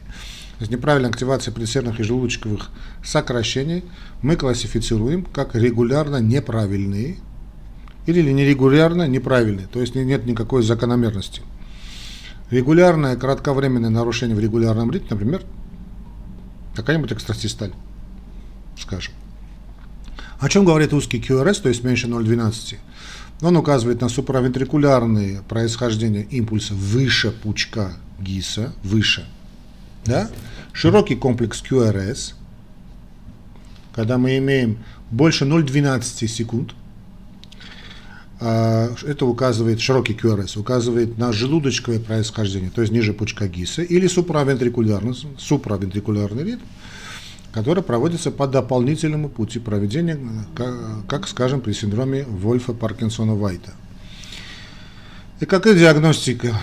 [0.58, 2.70] То есть неправильная активация предсердных и желудочковых
[3.04, 3.84] сокращений
[4.22, 7.18] мы классифицируем как регулярно неправильные
[8.16, 11.42] или нерегулярно неправильные, то есть нет никакой закономерности.
[12.50, 15.42] Регулярное кратковременное нарушение в регулярном ритме, например,
[16.74, 17.72] какая-нибудь экстрасисталь,
[18.78, 19.12] скажем.
[20.40, 22.76] О чем говорит узкий QRS, то есть меньше 0,12?
[23.42, 29.26] Он указывает на суправентрикулярные происхождения импульса выше пучка ГИСа, выше.
[30.06, 30.30] Да?
[30.72, 32.34] Широкий комплекс QRS,
[33.94, 34.78] когда мы имеем
[35.10, 36.72] больше 0,12 секунд,
[38.40, 45.16] это указывает, широкий QRS указывает на желудочковое происхождение, то есть ниже пучка ГИСа, или суправентрикулярный,
[45.38, 46.62] суправентрикулярный ритм,
[47.52, 50.18] который проводится по дополнительному пути проведения,
[50.54, 50.74] как,
[51.08, 53.72] как скажем, при синдроме Вольфа Паркинсона-Вайта.
[55.40, 56.56] И какая диагностика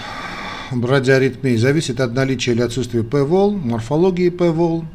[0.71, 4.87] брадиаритмии зависит от наличия или отсутствия П-волн, морфологии П-волн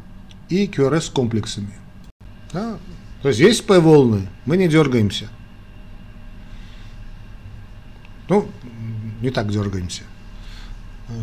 [0.49, 1.73] и QRS комплексами.
[2.53, 2.77] Да?
[3.21, 5.29] То есть есть П-волны, мы не дергаемся–
[8.31, 8.47] ну,
[9.21, 10.03] не так дергаемся.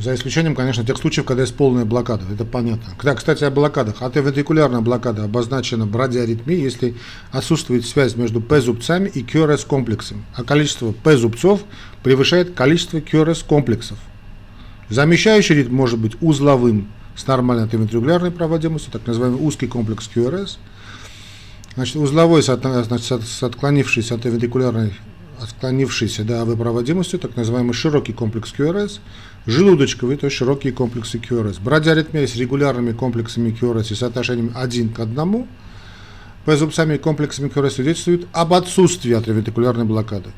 [0.02, 2.22] За исключением, конечно, тех случаев, когда есть полная блокада.
[2.30, 2.92] Это понятно.
[2.98, 4.02] Когда, кстати, о блокадах.
[4.02, 6.96] Атевентрикулярная блокада обозначена брадиаритмией, если
[7.30, 10.26] отсутствует связь между П-зубцами и QRS-комплексом.
[10.34, 11.62] А количество П-зубцов
[12.02, 13.98] превышает количество QRS-комплексов.
[14.90, 20.58] Замещающий ритм может быть узловым с нормальной атевентрикулярной проводимостью, так называемый узкий комплекс QRS.
[21.74, 24.26] Значит, узловой значит, с отклонившейся от
[25.42, 29.00] отклонившийся до АВ проводимостью, так называемый широкий комплекс QRS,
[29.46, 31.60] желудочковый, то есть широкие комплексы QRS.
[31.62, 35.46] Брадиаритмия с регулярными комплексами QRS и соотношением 1 к 1
[36.44, 40.30] по зубцами комплексами QRS свидетельствует об отсутствии атриовентрикулярной блокады.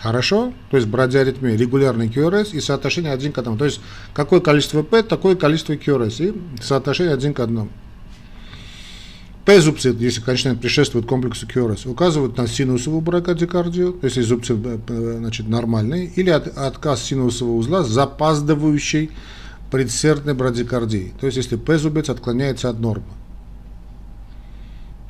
[0.00, 0.54] Хорошо?
[0.70, 3.58] То есть брадиаритмия, регулярный QRS и соотношение 1 к 1.
[3.58, 3.80] То есть
[4.14, 7.68] какое количество P, такое количество QRS и соотношение 1 к 1.
[9.50, 15.48] П-зубцы, если, конечно, предшествует комплексу QRS, указывают на синусовую бракадикардию, если зубцы э, э, значит,
[15.48, 19.10] нормальные, или от, отказ синусового узла запаздывающей
[19.72, 23.06] предсердной брадикардией, то есть если П-зубец отклоняется от нормы.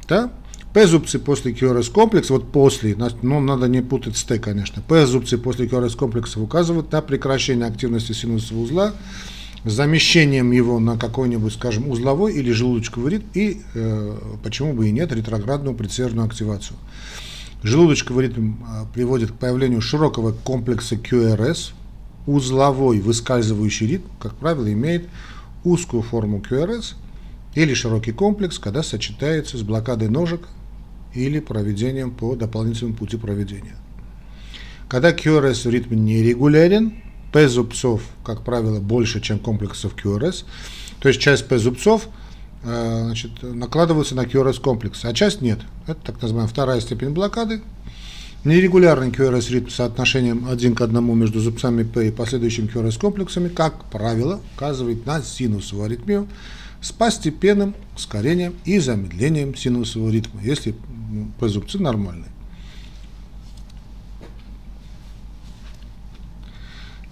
[0.09, 0.33] Да?
[0.72, 5.66] П-зубцы после QRS комплекса, вот после, ну, надо не путать с Т, конечно, П-зубцы после
[5.66, 8.94] QRS комплекса указывают на прекращение активности синусового узла,
[9.64, 15.12] замещением его на какой-нибудь, скажем, узловой или желудочковый ритм и, э, почему бы и нет,
[15.12, 16.77] ретроградную предсердную активацию.
[17.62, 21.73] Желудочковый ритм э, приводит к появлению широкого комплекса QRS.
[22.27, 25.09] Узловой выскальзывающий ритм, как правило, имеет
[25.64, 26.94] узкую форму QRS
[27.55, 30.42] или широкий комплекс, когда сочетается с блокадой ножек
[31.14, 33.77] или проведением по дополнительному пути проведения.
[34.88, 36.94] Когда QRS в ритме нерегулярен,
[37.33, 40.45] П-зубцов, как правило, больше, чем комплексов QRS.
[41.01, 42.09] То есть часть П-зубцов
[42.64, 45.61] э, значит, накладываются на QRS-комплекс, а часть нет.
[45.87, 47.62] Это так называемая вторая степень блокады.
[48.43, 53.85] Нерегулярный QRS ритм с соотношением один к одному между зубцами П и последующими QRS-комплексами, как
[53.90, 56.27] правило, указывает на синусовую аритмию
[56.81, 60.75] с постепенным ускорением и замедлением синусового ритма, если
[61.38, 62.30] П-зубцы нормальные.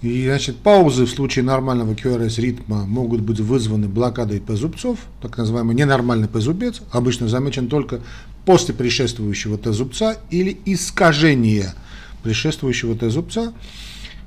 [0.01, 5.75] И, значит, паузы в случае нормального QRS ритма могут быть вызваны блокадой П-зубцов, так называемый
[5.75, 7.99] ненормальный П-зубец, обычно замечен только
[8.45, 11.75] после предшествующего Т-зубца или искажения
[12.23, 13.53] предшествующего Т-зубца,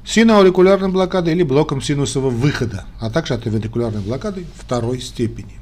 [0.05, 5.59] синоаурикулярной блокадой или блоком синусового выхода, а также атовентрикулярной блокадой второй степени.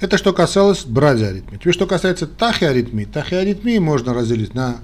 [0.00, 1.58] Это что касалось брадиаритмии.
[1.58, 3.04] Теперь что касается тахиаритмии.
[3.04, 4.78] Тахиаритмии можно разделить на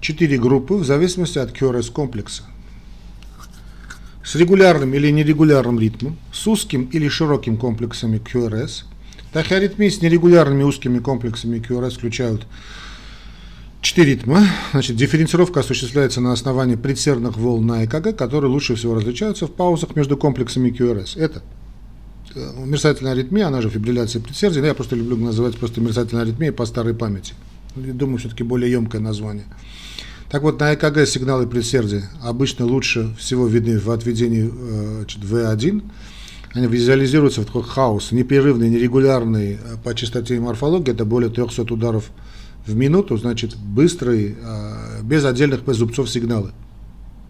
[0.00, 2.44] четыре группы в зависимости от QRS комплекса
[4.24, 8.84] с регулярным или нерегулярным ритмом, с узким или широким комплексами QRS.
[9.32, 12.46] Тахиаритмии с нерегулярными узкими комплексами QRS включают
[13.80, 14.46] четыре ритма.
[14.72, 19.96] Значит, дифференцировка осуществляется на основании предсердных волн на ЭКГ, которые лучше всего различаются в паузах
[19.96, 21.18] между комплексами QRS.
[21.18, 21.42] Это
[22.34, 26.52] э, мерцательная аритмия, она же фибрилляция предсердия, но я просто люблю называть просто мерцательная аритмия
[26.52, 27.34] по старой памяти.
[27.74, 29.46] Думаю, все-таки более емкое название.
[30.32, 35.84] Так вот, на ЭКГ сигналы предсердия обычно лучше всего видны в отведении э, V1.
[36.54, 41.74] Они визуализируются в такой хаос, непрерывный, нерегулярный э, по частоте и морфологии, это более 300
[41.74, 42.10] ударов
[42.64, 46.52] в минуту, значит, быстрый, э, без отдельных зубцов сигналы.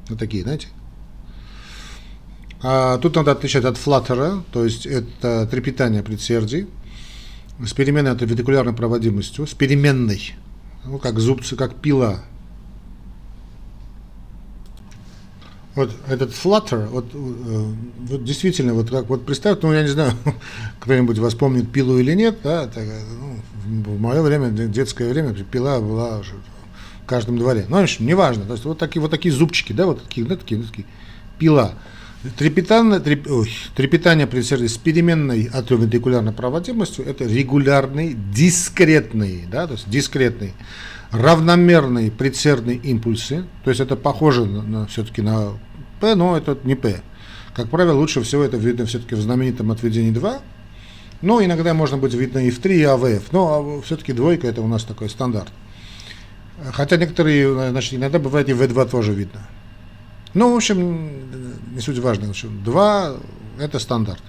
[0.09, 0.69] Вот такие, знаете.
[2.63, 6.69] А тут надо отличать от флаттера, то есть это трепетание предсердий,
[7.59, 10.37] с переменной антивентикулярной проводимостью, с переменной
[10.85, 12.21] ну, как зубцы, как пила.
[15.75, 20.13] Вот этот flutter, вот, э, вот действительно, вот как вот представь, ну я не знаю,
[20.81, 23.39] кто-нибудь вас помнит пилу или нет, да, так, ну,
[23.87, 26.21] в мое время, детское время, пила была
[27.03, 27.65] в каждом дворе.
[27.69, 30.37] Ну, в общем, неважно, то есть вот такие вот такие зубчики, да, вот такие, да,
[30.37, 30.87] такие, вот такие
[31.39, 31.73] пила.
[32.39, 39.91] Трепетание, треп, ой, трепетание при с переменной атриовентрикулярной проводимостью– это регулярный, дискретный, да, то есть
[39.91, 40.53] дискретный,
[41.13, 45.53] равномерные предсердные импульсы, то есть это похоже на, все-таки на
[46.01, 47.03] P, но это не P.
[47.55, 50.41] Как правило, лучше всего это видно все-таки в знаменитом отведении 2,
[51.21, 54.63] но иногда можно быть видно и в 3, и АВФ, но а все-таки двойка это
[54.63, 55.53] у нас такой стандарт.
[56.73, 59.41] Хотя некоторые, значит, иногда бывает и В2 тоже видно.
[60.35, 62.29] Ну, в общем, не суть важно.
[62.29, 63.17] В общем, два–
[63.59, 64.23] это стандарт.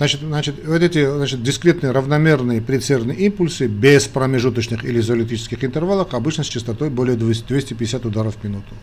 [0.00, 6.42] Значит, значит, вот эти значит, дискретные равномерные предсердные импульсы без промежуточных или изоэлектрических интервалов обычно
[6.42, 8.74] с частотой более 250 ударов в минуту.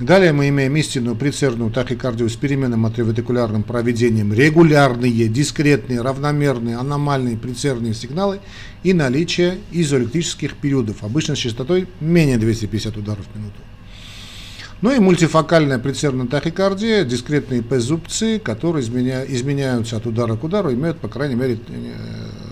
[0.00, 7.94] Далее мы имеем истинную предсердную тахикардию с переменным атриовентрикулярным проведением, регулярные, дискретные, равномерные, аномальные предсердные
[7.94, 8.40] сигналы
[8.82, 13.60] и наличие изоэлектрических периодов, обычно с частотой менее 250 ударов в минуту.
[14.84, 20.98] Ну и мультифокальная предсердная тахикардия, дискретные П-зубцы, которые изменя, изменяются от удара к удару, имеют,
[20.98, 21.94] по крайней мере, э,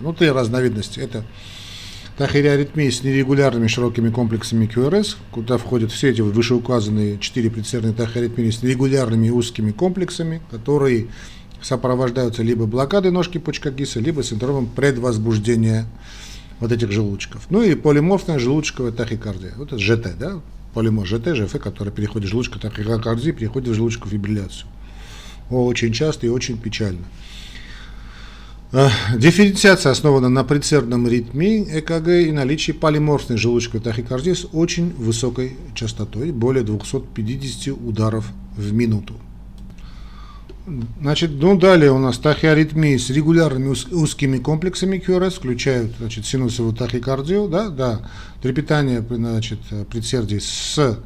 [0.00, 0.98] ну, три разновидности.
[0.98, 1.26] Это
[2.16, 8.62] тахириаритмии с нерегулярными широкими комплексами QRS, куда входят все эти вышеуказанные четыре предсердные тахиаритмии с
[8.62, 11.08] нерегулярными узкими комплексами, которые
[11.60, 15.84] сопровождаются либо блокадой ножки Почкагиса, либо синдромом предвозбуждения
[16.60, 17.48] вот этих желудочков.
[17.50, 19.52] Ну и полиморфная желудочковая тахикардия.
[19.58, 20.40] Вот это ЖТ, да,
[20.74, 24.68] полимор ЖТ, ЖФ, который переходит в желудочку тахикардии, переходит в желудочку фибрилляцию.
[25.50, 27.04] Очень часто и очень печально.
[28.72, 35.58] Э, дифференциация основана на предсердном ритме ЭКГ и наличии полиморфной желудочковой тахикардии с очень высокой
[35.74, 39.14] частотой, более 250 ударов в минуту.
[41.00, 47.48] Значит, ну далее у нас тахиаритмии с регулярными узкими комплексами QRS включают значит, синусовую тахикардию,
[47.48, 48.02] да, да,
[48.40, 49.58] трепетание значит,
[49.90, 51.00] предсердий с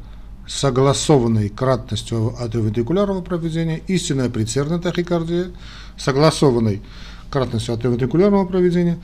[0.46, 5.52] согласованной кратностью атриовентрикулярного проведения, истинная предсердная тахикардия,
[5.96, 6.82] согласованной
[7.30, 8.98] кратностью атриовентрикулярного проведения,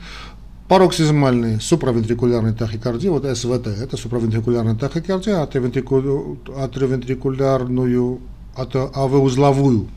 [0.67, 8.19] пароксизмальные суправентрикулярные тахикардии, вот СВТ, это суправентрикулярная тахикардия, атриовентрикулярную,
[8.55, 9.87] АВ-узловую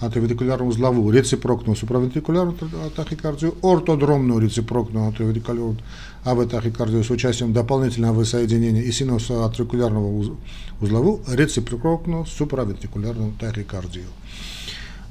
[0.00, 2.56] атриовентрикулярную узловую, рецепрокную суправентрикулярную
[2.94, 5.78] тахикардию, ортодромную рецепрокную атриовентрикулярную
[6.24, 10.36] АВ-тахикардию с участием дополнительного воссоединения и синусоатрикулярного
[10.80, 14.06] узловую, рецепрокную суправентрикулярную тахикардию.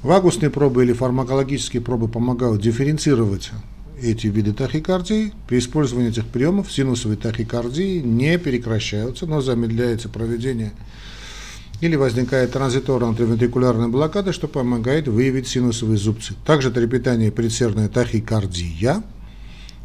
[0.02, 3.50] Вагусные пробы или фармакологические пробы помогают дифференцировать
[4.00, 5.32] эти виды тахикардии.
[5.48, 10.72] При использовании этих приемов синусовые тахикардии не прекращаются, но замедляется проведение
[11.84, 16.34] или возникает транзиторная антивентрикулярная блокада, что помогает выявить синусовые зубцы.
[16.46, 19.02] Также трепетание и предсердная тахикардия,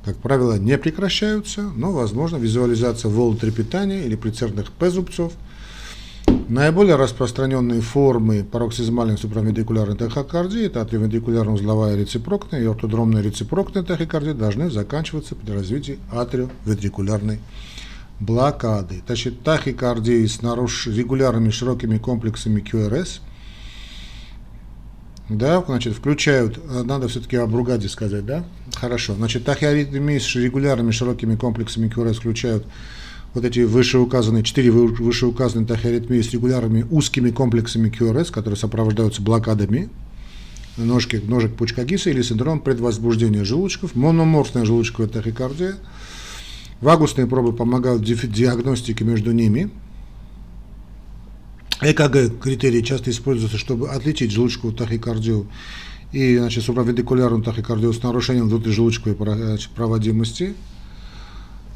[0.05, 5.33] как правило, не прекращаются, но возможно визуализация волн трепетания или предсердных П-зубцов.
[6.47, 15.35] Наиболее распространенные формы пароксизмальной суправентрикулярной тахикардии– это атриовентрикулярно-узловая рецепрокная и ортодромная рецепрокная тахикардия должны заканчиваться
[15.35, 17.39] при развитии атриовентрикулярной
[18.19, 19.01] блокады.
[19.05, 20.87] Значит, тахикардии с наруш...
[20.87, 23.21] регулярными широкими комплексами QRS,
[25.29, 28.43] да, значит, включают, э, надо все-таки об Ругаде сказать, да?
[28.73, 29.13] Хорошо.
[29.13, 32.65] Значит, тахиаритмии с регулярными широкими комплексами QRS включают
[33.35, 39.89] вот эти вышеуказанные, четыре вышеуказанные тахиаритмии с регулярными узкими комплексами QRS, которые сопровождаются блокадами
[40.77, 45.75] ножки, ножек пучка Гиса или синдром предвозбуждения желудочков, мономорфная желудочковая тахикардия–
[46.81, 49.69] Вагусные пробы помогают в диагностике между ними.
[51.81, 55.47] ЭКГ критерии часто используются, чтобы отличить желудочковую тахикардию
[56.11, 59.15] и значит, суправентрикулярную тахикардию с нарушением внутрижелудочковой
[59.75, 60.55] проводимости.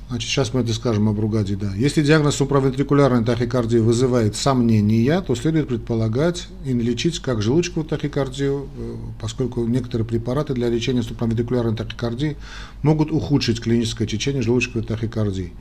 [0.10, 1.74] Значит, сейчас мы это скажем об ругаде, да.
[1.76, 8.96] Если диагноз суправентрикулярной тахикардии вызывает сомнения, то следует предполагать и лечить как желудочковую тахикардию, э,
[9.20, 12.38] поскольку некоторые препараты для лечения суправентрикулярной тахикардии
[12.84, 15.54] могут ухудшить клиническое течение желудочковой тахикардии.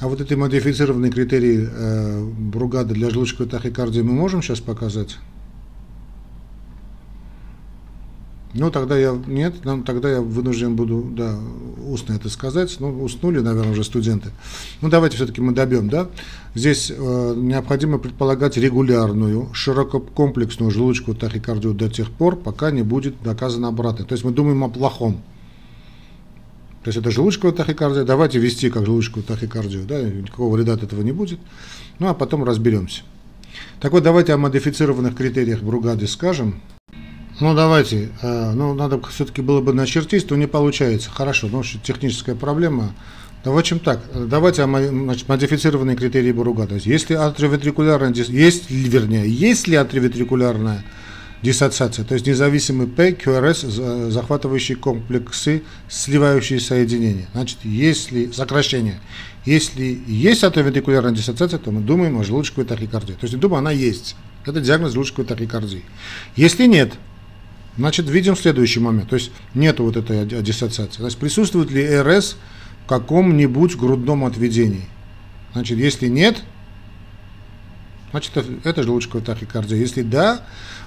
[0.00, 5.16] А вот эти модифицированные критерии э, Бругада для желудочковой тахикардии мы можем сейчас показать?
[8.52, 11.38] Ну, тогда я, нет, ну, тогда я вынужден буду, да,
[11.86, 12.76] устно это сказать.
[12.80, 14.30] Ну, уснули, наверное, уже студенты.
[14.80, 16.08] Ну, давайте все-таки мы добьем, да.
[16.56, 23.68] Здесь э, необходимо предполагать регулярную, ширококомплексную желудочковую тахикардию до тех пор, пока не будет доказано
[23.68, 24.04] обратное.
[24.04, 25.22] То есть мы думаем о плохом.
[26.82, 28.02] То есть это желудочковая тахикардия.
[28.02, 29.84] Давайте вести как желудочковую тахикардию.
[29.86, 31.38] Да, никакого вреда от этого не будет.
[32.00, 33.02] Ну а потом разберемся.
[33.78, 36.60] Так вот, давайте о модифицированных критериях Бругады скажем.
[37.40, 38.10] Ну, давайте.
[38.20, 41.10] Э, ну, надо все-таки было бы начертить, то не получается.
[41.10, 42.94] Хорошо, ну, техническая проблема.
[43.42, 46.66] Да, в общем так, давайте о значит, модифицированные критерии Буруга.
[46.66, 50.84] То есть, если атриовентрикулярная, есть, вернее, есть ли атриовентрикулярная
[51.42, 57.28] диссоциация, то есть независимый П, QRS, захватывающие комплексы, сливающие соединения.
[57.32, 59.00] Значит, если сокращение,
[59.46, 63.14] если есть атриовентрикулярная диссоциация, то мы думаем о желудочковой тахикардии.
[63.14, 64.16] То есть, мы думаем, она есть.
[64.44, 65.82] Это диагноз желудочковой тахикардии.
[66.36, 66.92] Если нет,
[67.76, 69.10] значит, видим следующий момент.
[69.10, 70.98] То есть, нет вот этой диссоциации.
[70.98, 72.36] То есть, присутствует ли РС
[72.84, 74.86] в каком-нибудь грудном отведении.
[75.52, 76.42] Значит, если нет,
[78.10, 78.32] значит,
[78.64, 79.78] это желудочковая тахикардия.
[79.78, 80.42] Если да,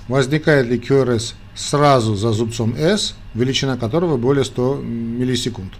[0.07, 5.73] возникает ли QRS сразу за зубцом S, величина которого более 100 миллисекунд.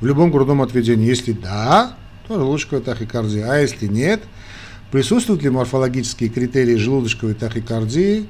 [0.00, 1.06] В любом грудном отведении.
[1.06, 1.96] Если да,
[2.28, 3.50] то желудочковая тахикардия.
[3.50, 4.22] А если нет,
[4.90, 8.26] присутствуют ли морфологические критерии желудочковой тахикардии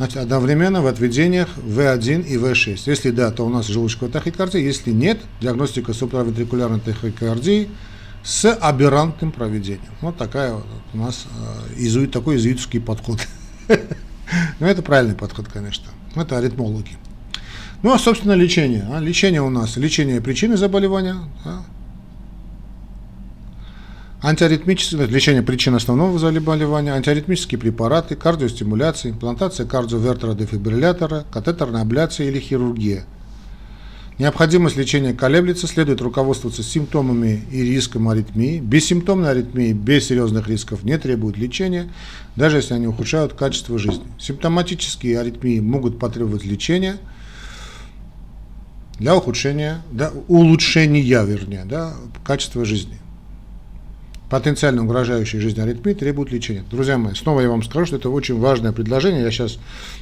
[0.00, 2.84] значит, одновременно в отведениях В1 и В6.
[2.86, 4.62] Если да, то у нас желудочковая тахикардия.
[4.62, 7.68] Если нет, диагностика суправентрикулярной тахикардии
[8.24, 9.92] с аберрантным проведением.
[10.00, 13.18] Вот такая вот у нас э, изуит, такой изуитский подход.
[14.60, 15.90] Но это правильный подход, конечно.
[16.14, 16.96] Это аритмологи.
[17.82, 18.86] Ну, а, собственно, лечение.
[18.90, 21.16] А, лечение у нас, лечение причины заболевания.
[24.22, 33.04] Антиаритмическое, лечение причин основного заболевания, антиаритмические препараты, кардиостимуляция, имплантация кардиовертера дефибриллятора, катетерная абляция или хирургия–
[34.20, 38.60] Необходимость лечения колеблется, следует руководствоваться симптомами и риском аритмии.
[38.60, 41.88] Бессимптомная аритмия без серьезных рисков не требует лечения,
[42.36, 44.04] даже если они ухудшают качество жизни.
[44.18, 46.98] Симптоматические аритмии могут потребовать лечения
[48.98, 52.99] для ухудшения, да, улучшения, вернее, да, качества жизни
[54.30, 56.64] потенциально угрожающие жизни аритмии требуют лечения.
[56.70, 59.22] Друзья мои, снова я вам скажу, что это очень важное предложение.
[59.22, 59.58] Я сейчас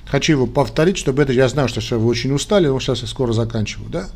[0.07, 3.09] хочу его повторить, чтобы это, я знаю, что все вы очень устали, но сейчас я
[3.09, 3.89] скоро заканчиваю.
[3.89, 4.09] Да?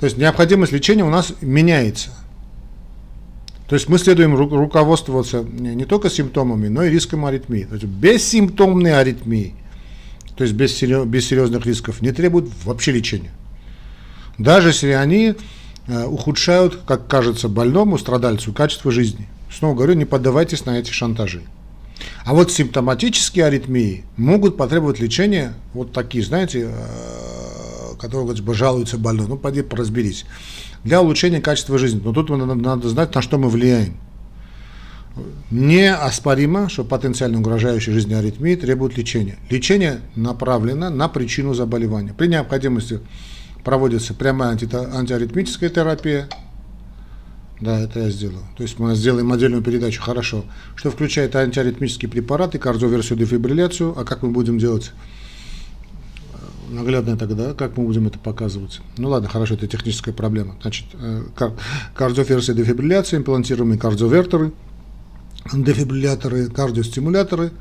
[0.00, 2.10] То есть необходимость лечения у нас меняется.
[3.68, 7.64] То есть мы следуем ру- руководствоваться не, только симптомами, но и риском аритмии.
[7.64, 9.54] То есть бессимптомные аритмии,
[10.36, 13.30] то есть без, без серьезных рисков, не требуют вообще лечения.
[14.38, 15.34] Даже если они
[15.88, 19.28] ухудшают, как кажется больному, страдальцу, качество жизни.
[19.50, 21.42] Снова говорю, не поддавайтесь на эти шантажи.
[22.24, 28.98] А вот симптоматические аритмии могут потребовать лечения, вот такие, знаете, э, которые говорят, бы жалуются
[28.98, 29.26] больной.
[29.28, 30.24] Ну, пойди разберись.
[30.84, 32.00] Для улучшения качества жизни.
[32.02, 33.96] Но тут надо, надо знать, на что мы влияем.
[35.50, 39.36] Неоспоримо, что потенциально угрожающие жизни аритмии требуют лечения.
[39.50, 42.14] Лечение направлено на причину заболевания.
[42.16, 43.00] При необходимости
[43.64, 46.28] проводится прямая анти антиаритмическая терапия.
[47.60, 48.42] Да, это я сделал.
[48.56, 50.44] То есть мы сделаем отдельную передачу, хорошо.
[50.74, 53.96] Что включает антиаритмические препараты, кардиоверсию, дефибрилляцию.
[53.96, 54.90] А как мы будем делать?
[56.68, 58.80] Наглядно тогда, как мы будем это показывать?
[58.96, 60.56] Ну ладно, хорошо, это техническая проблема.
[60.62, 61.52] Значит, э, кар
[61.94, 64.52] кардиоверсия, дефибрилляция, имплантируемые кардиовертеры,
[65.52, 67.52] дефибрилляторы, кардиостимуляторы.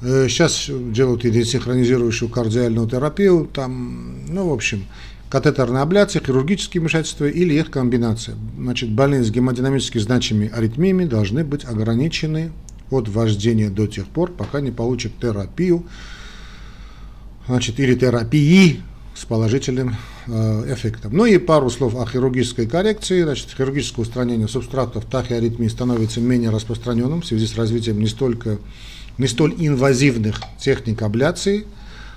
[0.00, 4.86] Сейчас э, делают идентисинхронизирующую кардиальную терапию, там, ну, в общем,
[5.30, 8.36] катетерная абляция, хирургические вмешательства или их комбинация.
[8.58, 12.50] Значит, больные с гемодинамически значимыми аритмиями должны быть ограничены
[12.90, 15.86] от вождения до тех пор, пока не получат терапию,
[17.46, 18.82] значит, или терапии
[19.14, 21.16] с положительным э, эффектом.
[21.16, 23.22] Ну и пару слов о хирургической коррекции.
[23.22, 28.58] Значит, хирургическое устранение субстратов тахиаритмии становится менее распространенным в связи с развитием не столько
[29.18, 31.66] не столь инвазивных техник абляции,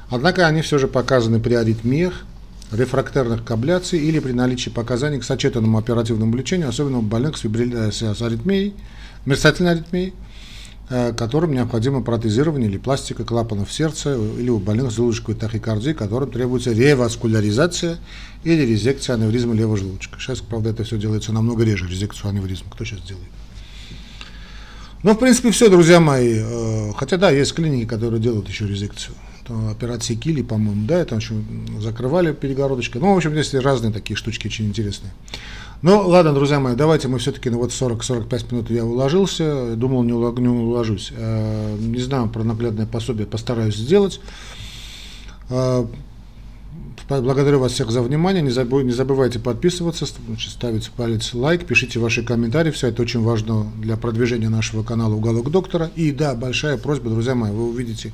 [0.09, 2.25] однако они все же показаны при аритмиях,
[2.73, 7.41] рефрактерных к абляции или при наличии показаний к сочетанному оперативному лечению, особенно у больных с,
[7.41, 7.91] фибриль...
[7.91, 8.73] С аритмией,
[9.25, 10.13] мерцательной аритмией,
[10.89, 16.31] э, которым необходимо протезирование или пластика клапанов сердца, или у больных с желудочковой тахикардией, которым
[16.31, 17.97] требуется реваскуляризация
[18.43, 20.19] или резекция аневризма левого желудочка.
[20.19, 22.67] Сейчас, правда, это все делается намного реже, резекцию аневризма.
[22.71, 23.27] Кто сейчас делает?
[25.03, 26.39] Ну, в принципе, все, друзья мои.
[26.39, 29.15] Э, хотя, да, есть клиники, которые делают еще резекцию
[29.49, 31.35] операции Кили, по-моему, да, там еще
[31.79, 33.01] закрывали перегородочкой.
[33.01, 35.13] Ну, в общем, здесь разные такие штучки очень интересные.
[35.81, 40.13] Ну, ладно, друзья мои, давайте мы все-таки на вот 40-45 минут я уложился, думал, не,
[40.13, 41.11] улог, не уложусь.
[41.13, 44.21] Э, не знаю, про наглядное пособие постараюсь сделать.
[47.09, 48.41] Благодарю вас всех за внимание.
[48.41, 52.71] Не, забывайте, не забывайте подписываться, ставить палец лайк, пишите ваши комментарии.
[52.71, 55.91] Все это очень важно для продвижения нашего канала «Уголок доктора».
[55.95, 58.13] И да, большая просьба, друзья мои, вы увидите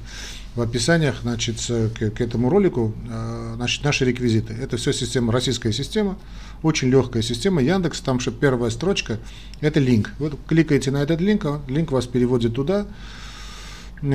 [0.56, 4.54] в описаниях значит, к, к этому ролику э, значит, наши реквизиты.
[4.54, 6.18] Это все система, российская система,
[6.64, 7.62] очень легкая система.
[7.62, 9.20] Яндекс, там что первая строчка,
[9.62, 10.12] это линк.
[10.18, 12.88] Вы кликаете на этот линк, а линк вас переводит туда,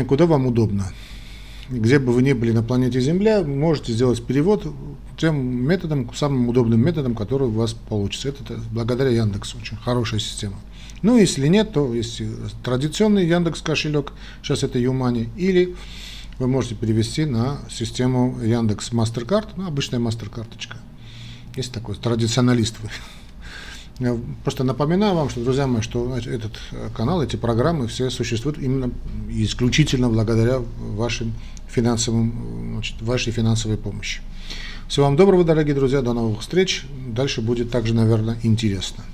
[0.09, 0.93] куда вам удобно
[1.69, 4.67] где бы вы ни были на планете Земля, можете сделать перевод
[5.17, 5.37] тем
[5.67, 8.29] методом, самым удобным методом, который у вас получится.
[8.29, 10.57] Это благодаря Яндексу, очень хорошая система.
[11.03, 12.23] Ну, если нет, то есть
[12.63, 14.13] традиционный Яндекс кошелек,
[14.43, 15.77] сейчас это Юмани, или
[16.39, 20.77] вы можете перевести на систему Яндекс MasterCard, ну, обычная MasterCardочка.
[21.57, 22.89] Есть такой традиционалист вы.
[24.01, 28.59] Я просто напоминаю вам, что, друзья мои, что этот э, канал, эти программы все существуют
[28.59, 28.91] именно
[29.29, 31.33] исключительно благодаря вашим
[31.69, 34.21] финансовым, значит, вашей финансовой помощи.
[34.89, 36.85] Всего вам доброго, дорогие друзья, до новых встреч.
[37.07, 39.05] Дальше будет также, наверное, интересно.